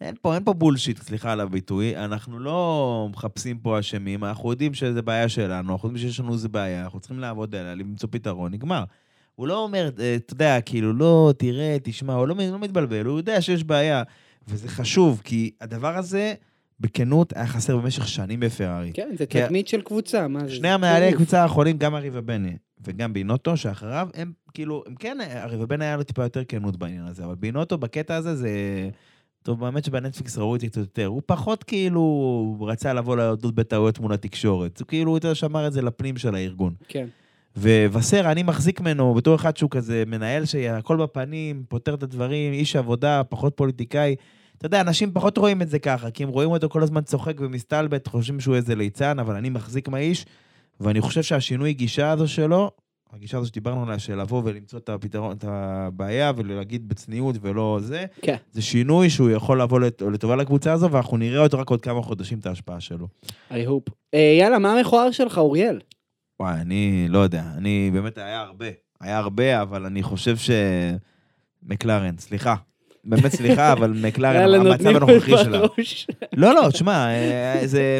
[0.00, 4.74] אין פה, אין פה בולשיט, סליחה על הביטוי, אנחנו לא מחפשים פה אשמים, אנחנו יודעים
[4.74, 8.52] שזה בעיה שלנו, אנחנו יודעים שיש לנו איזה בעיה, אנחנו צריכים לעבוד עליה, למצוא פתרון,
[8.52, 8.84] נגמר.
[9.34, 13.18] הוא לא אומר, אה, אתה יודע, כאילו, לא, תראה, תשמע, הוא לא, לא מתבלבל, הוא
[13.18, 14.02] יודע שיש בעיה.
[14.48, 16.34] וזה חשוב, כי הדבר הזה,
[16.80, 18.90] בכנות, היה חסר במשך שנים בפרארי.
[18.94, 20.50] כן, זה כי- תדמית של קבוצה, מה זה?
[20.54, 21.08] שני המנהלי.
[21.08, 25.96] הקבוצה האחרונים, גם ארי ובני וגם בינוטו, שאחריו, הם כאילו, הם כן, ארי ובני היה
[25.96, 28.50] לו טיפה יותר כנות בעניין הזה, אבל בינוטו בקטע הזה זה...
[29.42, 31.06] טוב, באמת שבנטפליקס ראו את זה קצת יותר.
[31.06, 34.80] הוא פחות כאילו רצה לבוא להודות בטעויות מול התקשורת.
[34.80, 36.74] הוא כאילו, יותר שמר את זה לפנים של הארגון.
[36.88, 37.06] כן.
[37.60, 42.76] ווסר, אני מחזיק ממנו בתור אחד שהוא כזה מנהל שהכל בפנים, פותר את הדברים, איש
[42.76, 44.14] עבודה, פחות פוליטיקאי.
[44.58, 47.34] אתה יודע, אנשים פחות רואים את זה ככה, כי הם רואים אותו כל הזמן צוחק
[47.40, 50.26] ומסתלבט, חושבים שהוא איזה ליצן, אבל אני מחזיק מהאיש,
[50.80, 52.70] ואני חושב שהשינוי גישה הזו שלו,
[53.12, 58.04] הגישה הזו שדיברנו עליה, של לבוא ולמצוא את הפתרון, את הבעיה, ולהגיד בצניעות ולא זה,
[58.22, 58.36] כן.
[58.52, 62.02] זה שינוי שהוא יכול לבוא לט- לטובה לקבוצה הזו, ואנחנו נראה אותו רק עוד כמה
[62.02, 63.06] חודשים, את ההשפעה שלו.
[63.50, 63.90] I hope.
[64.14, 65.78] אה, יאללה, מה המכוער שלך, אוריאל?
[66.40, 68.66] וואי, אני לא יודע, אני באמת, היה הרבה.
[69.00, 70.50] היה הרבה, אבל אני חושב ש...
[71.68, 72.54] מקלרן, סליחה.
[73.04, 75.60] באמת סליחה, אבל מקלרן, המצב הנוכחי שלה.
[76.32, 77.98] לא, לא, תשמע, אה, זה...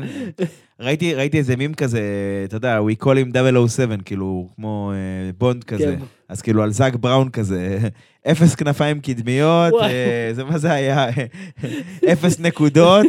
[0.80, 2.01] ראיתי, ראיתי איזה מים כזה,
[2.45, 5.97] אתה יודע, we call him 007, כאילו, כמו אה, בונד כזה.
[5.99, 6.05] כן.
[6.28, 7.78] אז כאילו על זאק בראון כזה,
[8.30, 9.74] אפס כנפיים קדמיות.
[9.82, 11.07] אה, זה מה זה היה,
[12.12, 13.07] אפס נקודות,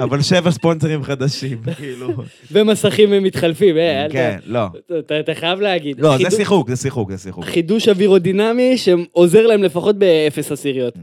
[0.00, 2.10] אבל שבע ספונסרים חדשים, כאילו.
[2.52, 4.66] ומסכים הם מתחלפים, אה, אל ת- כן, לא.
[4.98, 6.00] אתה- אתה חייב להגיד.
[6.00, 7.44] לא, זה חידוש- שיחוק, זה שיחוק, זה שיחוק.
[7.44, 10.94] חידוש אווירודינמי שעוזר להם לפחות באפס עשיריות.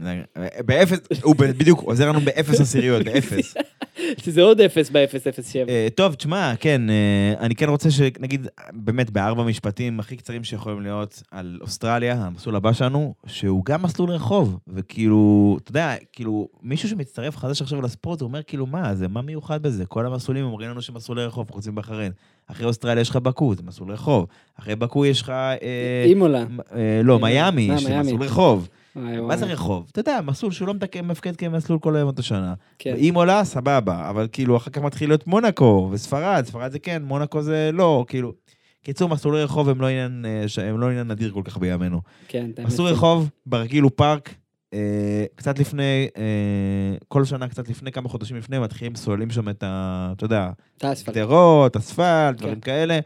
[0.66, 3.54] באפס, הוא בדיוק עוזר לנו באפס עשיריות, באפס.
[4.22, 5.68] שזה עוד אפס באפס אפס שבע.
[5.68, 10.80] אה, טוב, תשמע, כן, אה, אני כן רוצה שנגיד, באמת, בארבע משפטים הכי קצרים שיכולים
[10.80, 16.88] להיות על אוסטרליה, המסלול הבא שלנו, שהוא גם מסלול רחוב, וכאילו, אתה יודע, כאילו, מישהו
[16.88, 19.86] שמצטרף חדש עכשיו לספורט, הוא אומר, כאילו, מה, זה, מה מיוחד בזה?
[19.86, 22.12] כל המסלולים אומרים לנו שמסלולי רחוב, חוץ מבחריין.
[22.46, 24.26] אחרי אוסטרליה יש לך בקו, זה מסלול רחוב.
[24.58, 25.30] אחרי בקו יש לך...
[25.30, 26.44] אה, אימולה.
[27.04, 28.00] לא, מיאמי, שזה.
[28.00, 28.68] מסלול רחוב.
[28.98, 29.36] מה.
[29.36, 29.88] זה רחוב?
[29.92, 32.54] אתה יודע, מסלול שהוא לא מפקד כמסלול כל ימות השנה.
[32.78, 32.94] כן.
[32.96, 37.42] אם עולה, סבבה, אבל כאילו אחר כך מתחיל להיות מונאקו וספרד, ספרד זה כן, מונאקו
[37.42, 38.32] זה לא, כאילו.
[38.82, 40.24] קיצור, מסלולי רחוב הם לא עניין,
[40.58, 42.00] אה, הם לא עניין נדיר כל כך בימינו.
[42.28, 42.88] כן, אתה מסלול.
[42.88, 44.34] רחוב, ברגיל הוא פארק,
[44.74, 49.62] אה, קצת לפני, אה, כל שנה, קצת לפני, כמה חודשים לפני, מתחילים, סוללים שם את
[49.62, 50.12] ה...
[50.16, 51.08] אתה יודע, את.
[51.08, 52.36] גדרות, אספלט, כן.
[52.36, 52.98] דברים כאלה.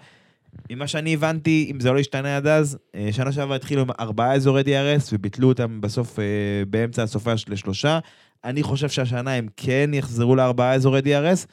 [0.70, 4.34] ממה שאני הבנתי, אם זה לא ישתנה עד אז, אה, שנה שעברה התחילו עם ארבעה
[4.34, 6.24] אזורי DRS וביטלו אותם בסוף, אה,
[6.70, 7.98] באמצע הסופש לשלושה.
[8.44, 11.46] אני חושב שהשנה הם כן יחזרו לארבעה אזורי DRS.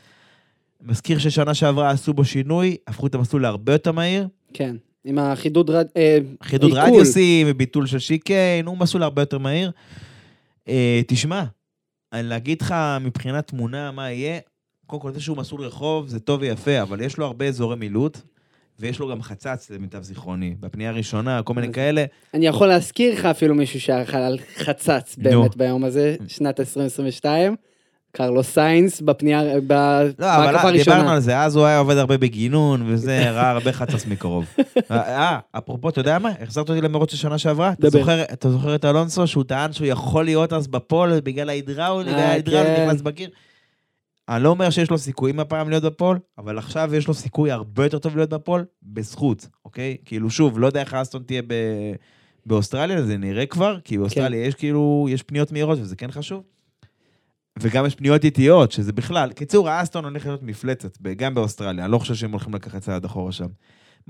[0.81, 4.27] מזכיר ששנה שעברה עשו בו שינוי, הפכו את המסלול להרבה יותר מהיר.
[4.53, 4.75] כן.
[5.05, 5.87] עם החידוד רד...
[5.97, 6.89] אה, חידוד עיכול.
[6.89, 9.71] רדיוסים וביטול של שיקיין, הוא מסלול הרבה יותר מהיר.
[11.07, 11.43] תשמע,
[12.13, 14.39] אני להגיד לך מבחינת תמונה מה יהיה,
[14.85, 18.21] קודם כל זה שהוא מסלול רחוב זה טוב ויפה, אבל יש לו הרבה אזורי מילוט,
[18.79, 20.55] ויש לו גם חצץ למיטב זיכרוני.
[20.59, 22.05] בפנייה הראשונה, כל מיני כאלה.
[22.33, 25.15] אני יכול להזכיר לך אפילו מישהו שאכל על חצץ.
[25.17, 27.55] באמת ביום הזה, שנת 2022.
[28.11, 31.13] קרלוס סיינס בפנייה, לא, בהקפה אבל דיברנו הראשונה.
[31.13, 34.45] על זה, אז הוא היה עובד הרבה בגינון, וזה, ראה הרבה חצץ מקרוב.
[34.91, 36.29] אה, אפרופו, אתה יודע מה?
[36.41, 37.71] החזרת אותי למרוץ של שנה שעברה.
[37.71, 37.89] אתה.
[37.89, 42.85] זוכר- את אלונסו, שהוא טען שהוא יכול להיות אז בפול בגלל ההידראולי, אה, וההידראולי כן.
[42.87, 43.29] נכנס בקיר.
[44.29, 47.83] אני לא אומר שיש לו סיכויים הפעם להיות בפול, אבל עכשיו יש לו סיכוי הרבה
[47.83, 49.97] יותר טוב להיות בפול, בזכות, אוקיי?
[50.05, 51.93] כאילו, שוב, לא יודע איך האסטון תהיה ב-
[52.45, 56.43] באוסטרליה, זה נראה כבר, כי באוסטרליה יש כאילו, יש פניות מהירות, וזה כן חשוב.
[57.59, 61.99] וגם יש פניות איטיות, שזה בכלל, קיצור, האסטון הולך להיות מפלצת, גם באוסטרליה, אני לא
[61.99, 63.47] חושב שהם הולכים לקחת צעד אחורה שם.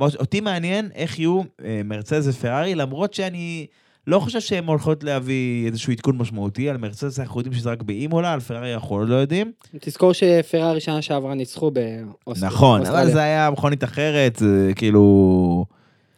[0.01, 3.67] אותי מעניין איך יהיו אה, מרצדס ופרארי, למרות שאני
[4.07, 8.33] לא חושב שהן הולכות להביא איזשהו עדכון משמעותי, על מרצדס אנחנו יודעים שזה רק באימולה,
[8.33, 9.51] על פרארי אנחנו עוד לא יודעים.
[9.79, 12.55] תזכור שפרארי שנה שעברה ניצחו באוסטרליה.
[12.55, 14.41] נכון, אבל זה היה מכונית אחרת,
[14.75, 15.65] כאילו...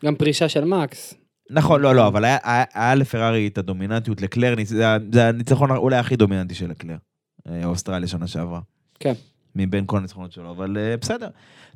[0.05, 1.13] גם פרישה של מקס.
[1.49, 6.15] נכון, לא, לא, אבל היה, היה, היה לפרארי את הדומיננטיות, לקלר, זה, הניצחון אולי הכי
[6.15, 6.95] דומיננטי של לקלר,
[7.49, 8.59] אה, אוסטרליה שנה שעברה.
[8.99, 9.13] כן.
[9.55, 11.27] מבין כל הניצחונות שלו, אבל אה, בסדר.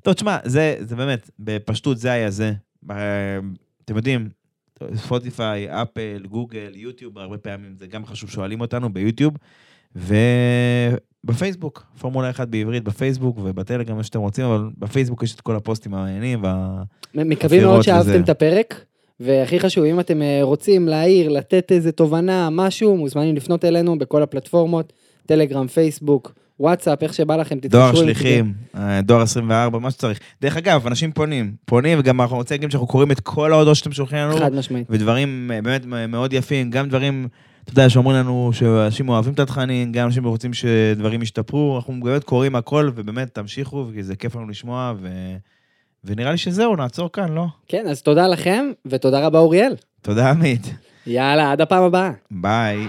[0.04, 2.54] טוב, תשמע, זה, זה באמת, בפשטות זה היה זה.
[2.92, 2.96] אה,
[3.86, 4.30] אתם יודעים,
[4.96, 9.34] ספוטיפיי, אפל, גוגל, יוטיוב, הרבה פעמים זה גם חשוב שואלים אותנו ביוטיוב,
[11.26, 15.94] ובפייסבוק, פורמולה 1 בעברית בפייסבוק ובטלגרם, מה שאתם רוצים, אבל בפייסבוק יש את כל הפוסטים
[15.94, 16.84] המעניינים, וה...
[17.14, 18.20] מקווים מאוד שאהבתם וזה.
[18.20, 18.86] את הפרק,
[19.20, 24.24] והכי חשוב, אם אתם אה, רוצים להעיר, לתת איזה תובנה, משהו, מוזמנים לפנות אלינו בכל
[24.24, 24.94] הפלטפורמות,
[25.26, 27.82] טלגרם, פייסבוק, וואטסאפ, איך שבא לכם, תתקשרו.
[27.82, 30.20] דואר שליחים, אה, דואר 24, מה שצריך.
[30.42, 33.92] דרך אגב, אנשים פונים, פונים, וגם אנחנו רוצים להגיד שאנחנו קוראים את כל ההודעות שאתם
[33.92, 34.88] שולחים לנו, חד משמעית.
[34.90, 37.28] ודברים אה, באמת מאוד יפים, גם דברים,
[37.64, 42.24] אתה יודע, שאומרים לנו שאנשים אוהבים את התכנים, גם אנשים רוצים שדברים ישתפרו, אנחנו באמת
[42.24, 45.08] קוראים הכל, ובאמת תמשיכו, כי זה כיף לנו לשמוע, ו...
[46.04, 47.46] ונראה לי שזהו, נעצור כאן, לא?
[47.68, 49.76] כן, אז תודה לכם, ותודה רבה אוריאל.
[50.02, 50.74] תודה עמית,
[51.08, 52.12] יאללה, עד הפעם הבאה.
[52.32, 52.88] ביי.